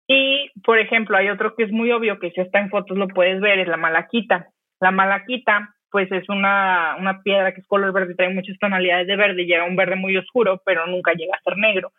[0.08, 3.08] Y, por ejemplo, hay otro que es muy obvio que si está en fotos lo
[3.08, 4.48] puedes ver, es la malaquita.
[4.80, 9.16] La malaquita pues es una, una piedra que es color verde, trae muchas tonalidades de
[9.16, 11.92] verde, llega a un verde muy oscuro, pero nunca llega a ser negro.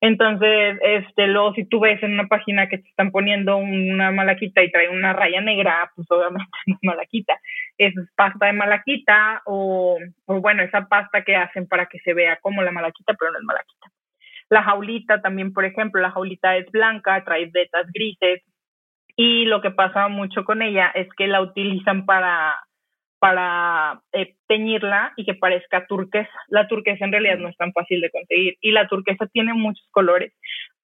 [0.00, 4.62] Entonces, este, luego si tú ves en una página que te están poniendo una malaquita
[4.62, 7.38] y trae una raya negra, pues obviamente no es malaquita.
[7.78, 12.36] Es pasta de malaquita o, o bueno, esa pasta que hacen para que se vea
[12.42, 13.90] como la malaquita, pero no es malaquita.
[14.48, 18.42] La jaulita también, por ejemplo, la jaulita es blanca, trae vetas grises
[19.16, 22.54] y lo que pasa mucho con ella es que la utilizan para
[23.18, 26.30] para eh, teñirla y que parezca turquesa.
[26.48, 29.86] La turquesa en realidad no es tan fácil de conseguir y la turquesa tiene muchos
[29.90, 30.32] colores.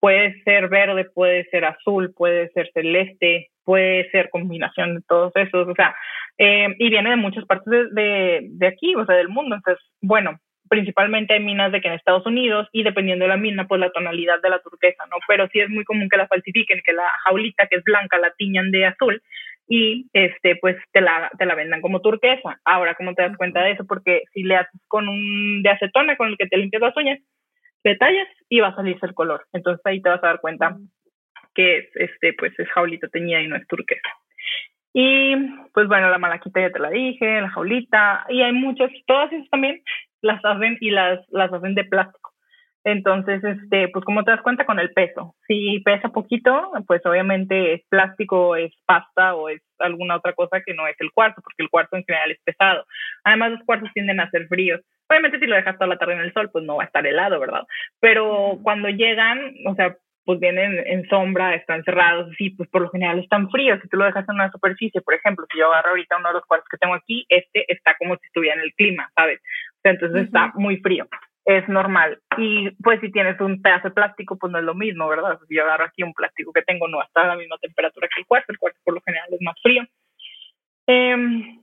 [0.01, 5.69] Puede ser verde, puede ser azul, puede ser celeste, puede ser combinación de todos esos,
[5.69, 5.95] o sea,
[6.39, 9.55] eh, y viene de muchas partes de, de, aquí, o sea, del mundo.
[9.55, 13.69] Entonces, bueno, principalmente hay minas de que en Estados Unidos y dependiendo de la mina,
[13.69, 15.19] pues la tonalidad de la turquesa, ¿no?
[15.29, 18.33] Pero sí es muy común que la falsifiquen, que la jaulita que es blanca la
[18.33, 19.23] tiñan de azul
[19.75, 22.61] y este pues te la, te la vendan como turquesa.
[22.63, 23.87] Ahora, ¿cómo te das cuenta de eso?
[23.87, 27.19] Porque si le haces con un de acetona con el que te limpias las uñas,
[27.83, 29.47] detallas y va a salirse el color.
[29.55, 30.77] Entonces ahí te vas a dar cuenta
[31.55, 34.11] que es, este pues es jaulita teñida y no es turquesa.
[34.93, 35.37] Y
[35.73, 39.49] pues bueno, la malaquita ya te la dije, la jaulita, y hay muchas, todas esas
[39.49, 39.83] también
[40.21, 42.22] las hacen y las, las hacen de plástico.
[42.85, 47.75] Entonces, este, pues como te das cuenta con el peso, si pesa poquito, pues obviamente
[47.75, 51.63] es plástico, es pasta o es alguna otra cosa que no es el cuarzo, porque
[51.63, 52.85] el cuarzo en general es pesado.
[53.25, 54.81] Además, los cuarzos tienden a ser fríos.
[55.09, 57.07] Obviamente, si lo dejas toda la tarde en el sol, pues no va a estar
[57.07, 57.63] helado, ¿verdad?
[58.01, 62.91] Pero cuando llegan, o sea, pues vienen en sombra, están cerrados, sí, pues por lo
[62.91, 63.81] general están fríos.
[63.83, 66.35] Si tú lo dejas en una superficie, por ejemplo, si yo agarro ahorita uno de
[66.35, 69.41] los cuartos que tengo aquí, este está como si estuviera en el clima, ¿sabes?
[69.41, 71.07] O sea, entonces está muy frío.
[71.45, 72.19] Es normal.
[72.39, 75.39] Y pues si tienes un pedazo de plástico, pues no es lo mismo, ¿verdad?
[75.49, 78.27] Si agarro aquí un plástico que tengo, no está a la misma temperatura que el
[78.27, 78.53] cuarto.
[78.53, 79.83] El cuarto por lo general es más frío.
[80.87, 81.61] Eh,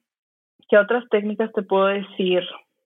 [0.69, 2.43] ¿Qué otras técnicas te puedo decir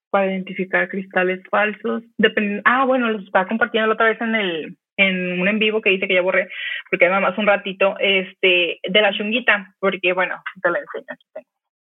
[0.10, 2.04] para identificar cristales falsos?
[2.18, 5.82] Depend ah, bueno, los estaba compartiendo la otra vez en el en un en vivo
[5.82, 6.50] que dice que ya borré,
[6.90, 11.06] porque nada más un ratito, este, de la chunguita, porque bueno, te la enseño.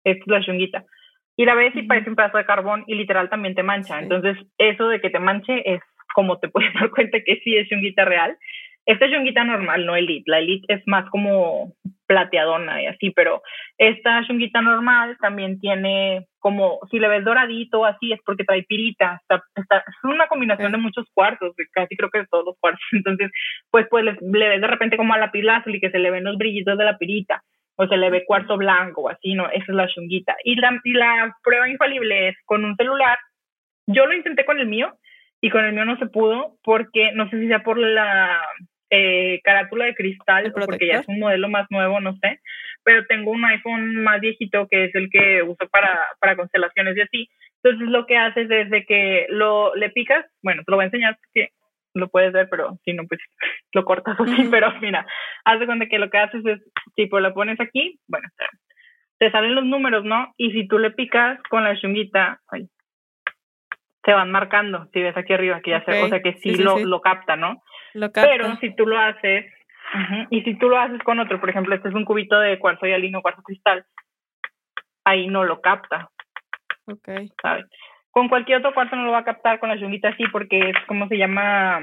[0.04, 0.84] Esta es la chunguita.
[1.39, 3.97] Y la ves y parece un pedazo de carbón y literal también te mancha.
[3.97, 5.79] Entonces, eso de que te manche es
[6.13, 8.37] como te puedes dar cuenta que sí es chunguita real.
[8.85, 10.29] Esta es chunguita normal, no elite.
[10.29, 11.75] La elite es más como
[12.07, 13.41] plateadona y así, pero
[13.77, 19.21] esta chunguita normal también tiene como, si le ves doradito así, es porque trae pirita.
[19.21, 22.83] Está, es una combinación de muchos cuartos, casi creo que de todos los cuartos.
[22.91, 23.31] Entonces,
[23.71, 24.11] pues, pues le,
[24.49, 26.83] ves de repente como a la pila y que se le ven los brillitos de
[26.83, 27.41] la pirita
[27.82, 29.49] o se le ve cuarto blanco o así, ¿no?
[29.49, 30.36] Esa es la chunguita.
[30.43, 33.17] Y la, y la prueba infalible es con un celular.
[33.88, 34.93] Yo lo intenté con el mío
[35.39, 38.41] y con el mío no se pudo porque no sé si sea por la
[38.89, 42.41] eh, carátula de cristal, porque ya es un modelo más nuevo, no sé,
[42.84, 47.01] pero tengo un iPhone más viejito que es el que uso para, para constelaciones y
[47.01, 47.30] así.
[47.63, 50.88] Entonces lo que haces es de que lo le picas, bueno, te lo voy a
[50.88, 51.51] enseñar que
[51.93, 53.19] lo puedes ver, pero si no, pues
[53.73, 55.05] lo cortas así, pero mira,
[55.45, 56.59] haz de cuenta que lo que haces es,
[56.95, 58.27] tipo, lo pones aquí, bueno,
[59.17, 60.33] te salen los números, ¿no?
[60.37, 62.39] Y si tú le picas con la chunguita,
[64.05, 66.79] se van marcando, si ves aquí arriba, que ya se, o sea que sí, lo,
[66.79, 67.61] lo capta, ¿no?
[68.13, 69.45] Pero si tú lo haces,
[70.29, 72.85] y si tú lo haces con otro, por ejemplo, este es un cubito de cuarzo
[72.85, 73.85] hialino, cuarzo cristal,
[75.03, 76.09] ahí no lo capta.
[76.85, 77.09] Ok.
[77.41, 77.65] ¿Sabes?
[78.12, 80.76] Con cualquier otro cuarzo no lo va a captar, con la yunguita sí, porque es
[80.88, 81.82] como se llama,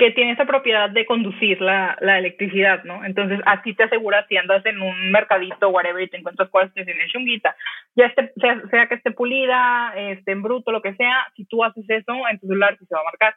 [0.00, 3.04] que tiene esa propiedad de conducir la, la, electricidad, ¿no?
[3.04, 6.86] Entonces, así te aseguras si andas en un mercadito, whatever, y te encuentras cuarzo que
[6.86, 7.54] tiene chunguita,
[7.94, 11.62] ya esté, sea, sea, que esté pulida, esté en bruto, lo que sea, si tú
[11.62, 13.34] haces eso en tu celular, sí se va a marcar.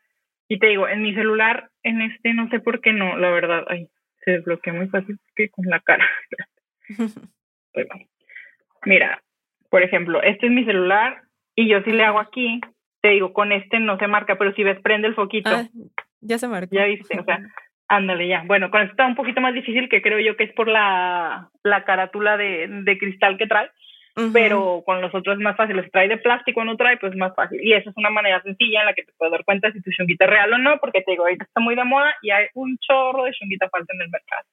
[0.47, 3.65] Y te digo, en mi celular, en este, no sé por qué no, la verdad,
[3.67, 3.89] ay,
[4.23, 6.07] se desbloquea muy fácil que con la cara.
[8.85, 9.21] Mira,
[9.73, 11.23] por ejemplo, este es mi celular
[11.55, 12.61] y yo si le hago aquí,
[13.01, 15.49] te digo, con este no se marca, pero si ves, prende el foquito.
[15.49, 15.63] Ah,
[16.21, 16.75] ya se marcó.
[16.75, 17.39] Ya viste, o sea,
[17.87, 18.43] ándale ya.
[18.45, 21.49] Bueno, con esto está un poquito más difícil, que creo yo que es por la,
[21.63, 23.71] la carátula de, de cristal que trae,
[24.31, 25.83] pero con los otros es más fácil.
[25.83, 27.59] Si trae de plástico o no trae, pues más fácil.
[27.63, 29.89] Y esa es una manera sencilla en la que te puedes dar cuenta si tu
[29.89, 32.45] chunguita es real o no, porque te digo, ahorita está muy de moda y hay
[32.53, 34.45] un chorro de chunguita falta en el mercado.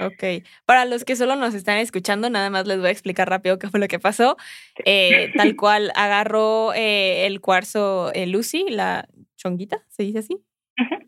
[0.00, 3.58] Ok, para los que solo nos están escuchando, nada más les voy a explicar rápido
[3.58, 4.36] qué fue lo que pasó.
[4.84, 10.38] Eh, tal cual agarró eh, el cuarzo eh, Lucy, la chonguita, ¿se dice así?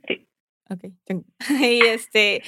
[0.08, 0.26] sí.
[0.70, 0.84] Ok.
[1.60, 2.42] Y este,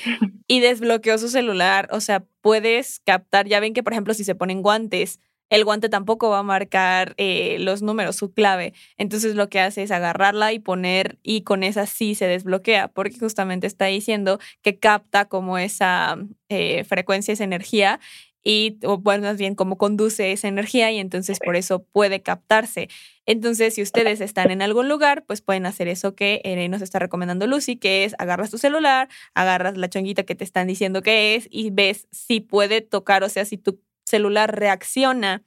[0.47, 1.89] y desbloqueó su celular.
[1.91, 5.21] O sea, puedes captar, ya ven que, por ejemplo, si se ponen guantes,
[5.53, 8.73] el guante tampoco va a marcar eh, los números, su clave.
[8.97, 13.19] Entonces lo que hace es agarrarla y poner, y con esa sí se desbloquea, porque
[13.19, 16.17] justamente está diciendo que capta como esa
[16.49, 18.01] eh, frecuencia, esa energía,
[18.43, 22.89] y, o bueno, más bien cómo conduce esa energía y entonces por eso puede captarse.
[23.27, 26.99] Entonces, si ustedes están en algún lugar, pues pueden hacer eso que eh, nos está
[26.99, 31.35] recomendando Lucy, que es agarras tu celular, agarras la chonguita que te están diciendo que
[31.35, 35.43] es y ves si puede tocar, o sea, si tu celular reacciona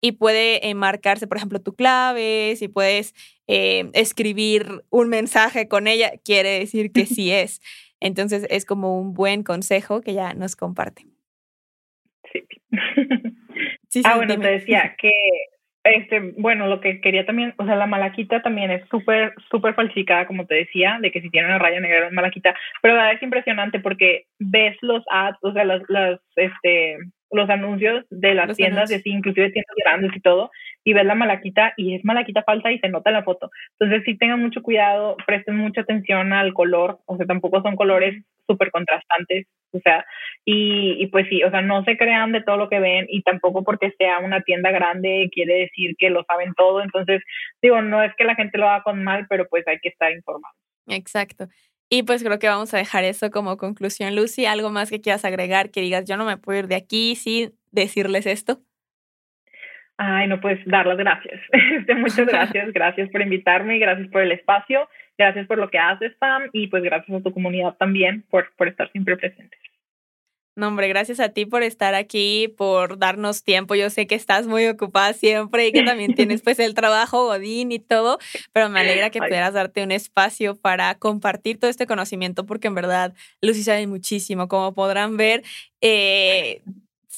[0.00, 3.14] y puede eh, marcarse, por ejemplo, tu clave, si puedes
[3.46, 7.60] eh, escribir un mensaje con ella, quiere decir que sí es.
[8.00, 11.06] Entonces, es como un buen consejo que ya nos comparte.
[12.32, 14.02] Sí.
[14.04, 15.12] ah, bueno, te decía que,
[15.84, 20.26] este, bueno, lo que quería también, o sea, la malaquita también es súper, súper falsificada,
[20.26, 23.16] como te decía, de que si tiene una raya negra es malaquita, pero la verdad
[23.18, 26.98] es impresionante porque ves los ads, o sea, las, las, este,
[27.32, 30.50] los anuncios de las tiendas, y así, inclusive tiendas grandes y todo,
[30.84, 33.50] y ves la malaquita y es malaquita falsa y se nota en la foto.
[33.78, 38.22] Entonces sí tengan mucho cuidado, presten mucha atención al color, o sea, tampoco son colores
[38.46, 40.04] súper contrastantes, o sea,
[40.44, 43.22] y, y, pues sí, o sea, no se crean de todo lo que ven y
[43.22, 47.22] tampoco porque sea una tienda grande quiere decir que lo saben todo, entonces
[47.62, 50.12] digo, no es que la gente lo haga con mal, pero pues hay que estar
[50.12, 50.54] informado.
[50.88, 51.46] Exacto.
[51.94, 54.16] Y pues creo que vamos a dejar eso como conclusión.
[54.16, 55.70] Lucy, ¿algo más que quieras agregar?
[55.70, 58.60] Que digas, yo no me puedo ir de aquí sin decirles esto.
[59.98, 61.38] Ay, no, pues dar las gracias.
[61.52, 64.88] Este, muchas gracias, gracias por invitarme, gracias por el espacio,
[65.18, 68.68] gracias por lo que haces, Pam, y pues gracias a tu comunidad también por, por
[68.68, 69.60] estar siempre presentes.
[70.54, 73.74] No, hombre, gracias a ti por estar aquí, por darnos tiempo.
[73.74, 77.72] Yo sé que estás muy ocupada siempre y que también tienes pues el trabajo Godín
[77.72, 78.18] y todo,
[78.52, 82.74] pero me alegra que pudieras darte un espacio para compartir todo este conocimiento porque en
[82.74, 84.46] verdad Lucy sabe muchísimo.
[84.46, 85.42] Como podrán ver,
[85.80, 86.62] eh,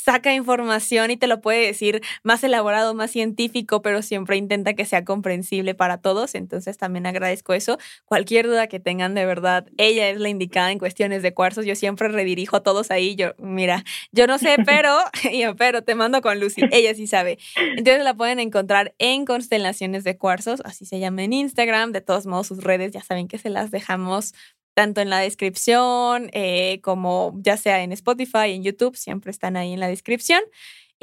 [0.04, 4.84] saca información y te lo puede decir más elaborado, más científico, pero siempre intenta que
[4.84, 6.34] sea comprensible para todos.
[6.34, 7.78] Entonces también agradezco eso.
[8.04, 11.64] Cualquier duda que tengan, de verdad, ella es la indicada en cuestiones de cuarzos.
[11.64, 13.16] Yo siempre redirijo a todos ahí.
[13.16, 13.82] Yo, mira,
[14.12, 14.94] yo no sé, pero,
[15.56, 16.62] pero te mando con Lucy.
[16.70, 17.38] Ella sí sabe.
[17.56, 21.92] Entonces la pueden encontrar en Constelaciones de Cuarzos, así se llama en Instagram.
[21.92, 24.34] De todos modos, sus redes ya saben que se las dejamos
[24.74, 29.72] tanto en la descripción eh, como ya sea en Spotify, en YouTube, siempre están ahí
[29.72, 30.40] en la descripción.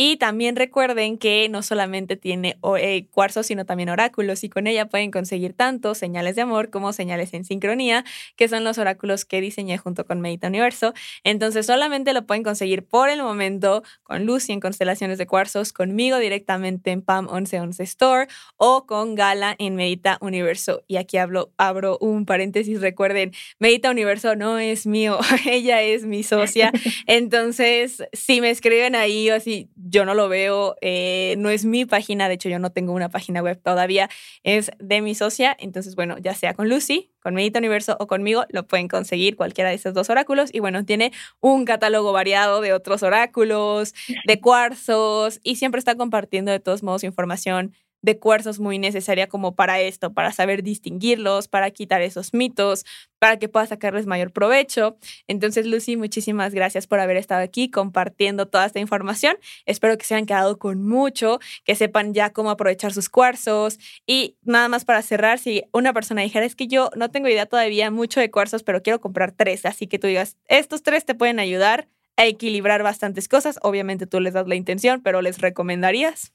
[0.03, 4.89] Y también recuerden que no solamente tiene eh, cuarzos, sino también oráculos y con ella
[4.89, 8.03] pueden conseguir tanto señales de amor como señales en sincronía,
[8.35, 10.95] que son los oráculos que diseñé junto con Medita Universo.
[11.23, 16.17] Entonces solamente lo pueden conseguir por el momento con Lucy en Constelaciones de Cuarzos, conmigo
[16.17, 18.27] directamente en PAM 1111 Store
[18.57, 20.83] o con Gala en Medita Universo.
[20.87, 26.23] Y aquí hablo, abro un paréntesis, recuerden, Medita Universo no es mío, ella es mi
[26.23, 26.71] socia.
[27.05, 31.85] Entonces, si me escriben ahí o así, yo no lo veo, eh, no es mi
[31.85, 34.09] página, de hecho yo no tengo una página web todavía,
[34.43, 38.45] es de mi socia, entonces bueno, ya sea con Lucy, con Medita Universo o conmigo,
[38.49, 41.11] lo pueden conseguir cualquiera de esos dos oráculos y bueno, tiene
[41.41, 43.93] un catálogo variado de otros oráculos,
[44.25, 49.55] de cuarzos y siempre está compartiendo de todos modos información de cuarzos muy necesaria como
[49.55, 52.85] para esto, para saber distinguirlos, para quitar esos mitos,
[53.19, 54.97] para que pueda sacarles mayor provecho.
[55.27, 59.37] Entonces, Lucy, muchísimas gracias por haber estado aquí compartiendo toda esta información.
[59.65, 63.77] Espero que se hayan quedado con mucho, que sepan ya cómo aprovechar sus cuarzos.
[64.07, 67.45] Y nada más para cerrar, si una persona dijera, es que yo no tengo idea
[67.45, 71.15] todavía mucho de cuarzos, pero quiero comprar tres, así que tú digas, estos tres te
[71.15, 71.87] pueden ayudar
[72.17, 73.59] a equilibrar bastantes cosas.
[73.61, 76.33] Obviamente tú les das la intención, pero les recomendarías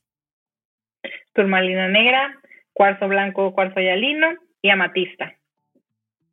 [1.34, 2.38] turmalina negra,
[2.72, 4.28] cuarzo blanco, cuarzo hialino
[4.62, 5.34] y amatista.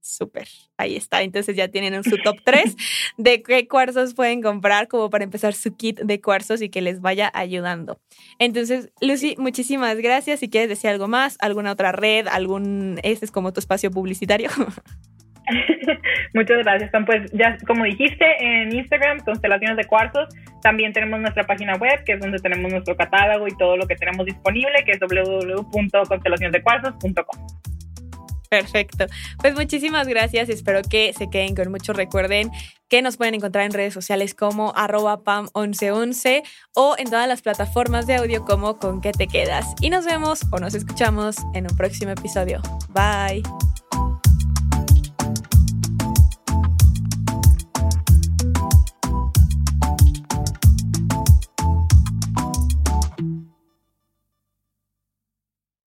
[0.05, 1.21] Súper, ahí está.
[1.21, 2.75] Entonces ya tienen su top 3
[3.17, 6.99] de qué cuarzos pueden comprar como para empezar su kit de cuarzos y que les
[6.99, 8.01] vaya ayudando.
[8.37, 10.41] Entonces, Lucy, muchísimas gracias.
[10.41, 14.49] Si quieres decir algo más, alguna otra red, algún, este es como tu espacio publicitario.
[16.33, 20.29] Muchas gracias, Pues ya como dijiste, en Instagram, Constelaciones de Cuarzos,
[20.61, 23.95] también tenemos nuestra página web, que es donde tenemos nuestro catálogo y todo lo que
[23.95, 27.47] tenemos disponible, que es www.constelacionesdecuarzos.com.
[28.49, 29.05] Perfecto.
[29.39, 30.47] Pues muchísimas gracias.
[30.47, 31.91] Espero que se queden con mucho.
[31.91, 32.51] Recuerden
[32.87, 36.43] que nos pueden encontrar en redes sociales como arroba pam1111
[36.75, 39.73] o en todas las plataformas de audio como con que te quedas.
[39.81, 42.61] Y nos vemos o nos escuchamos en un próximo episodio.
[42.89, 43.41] Bye.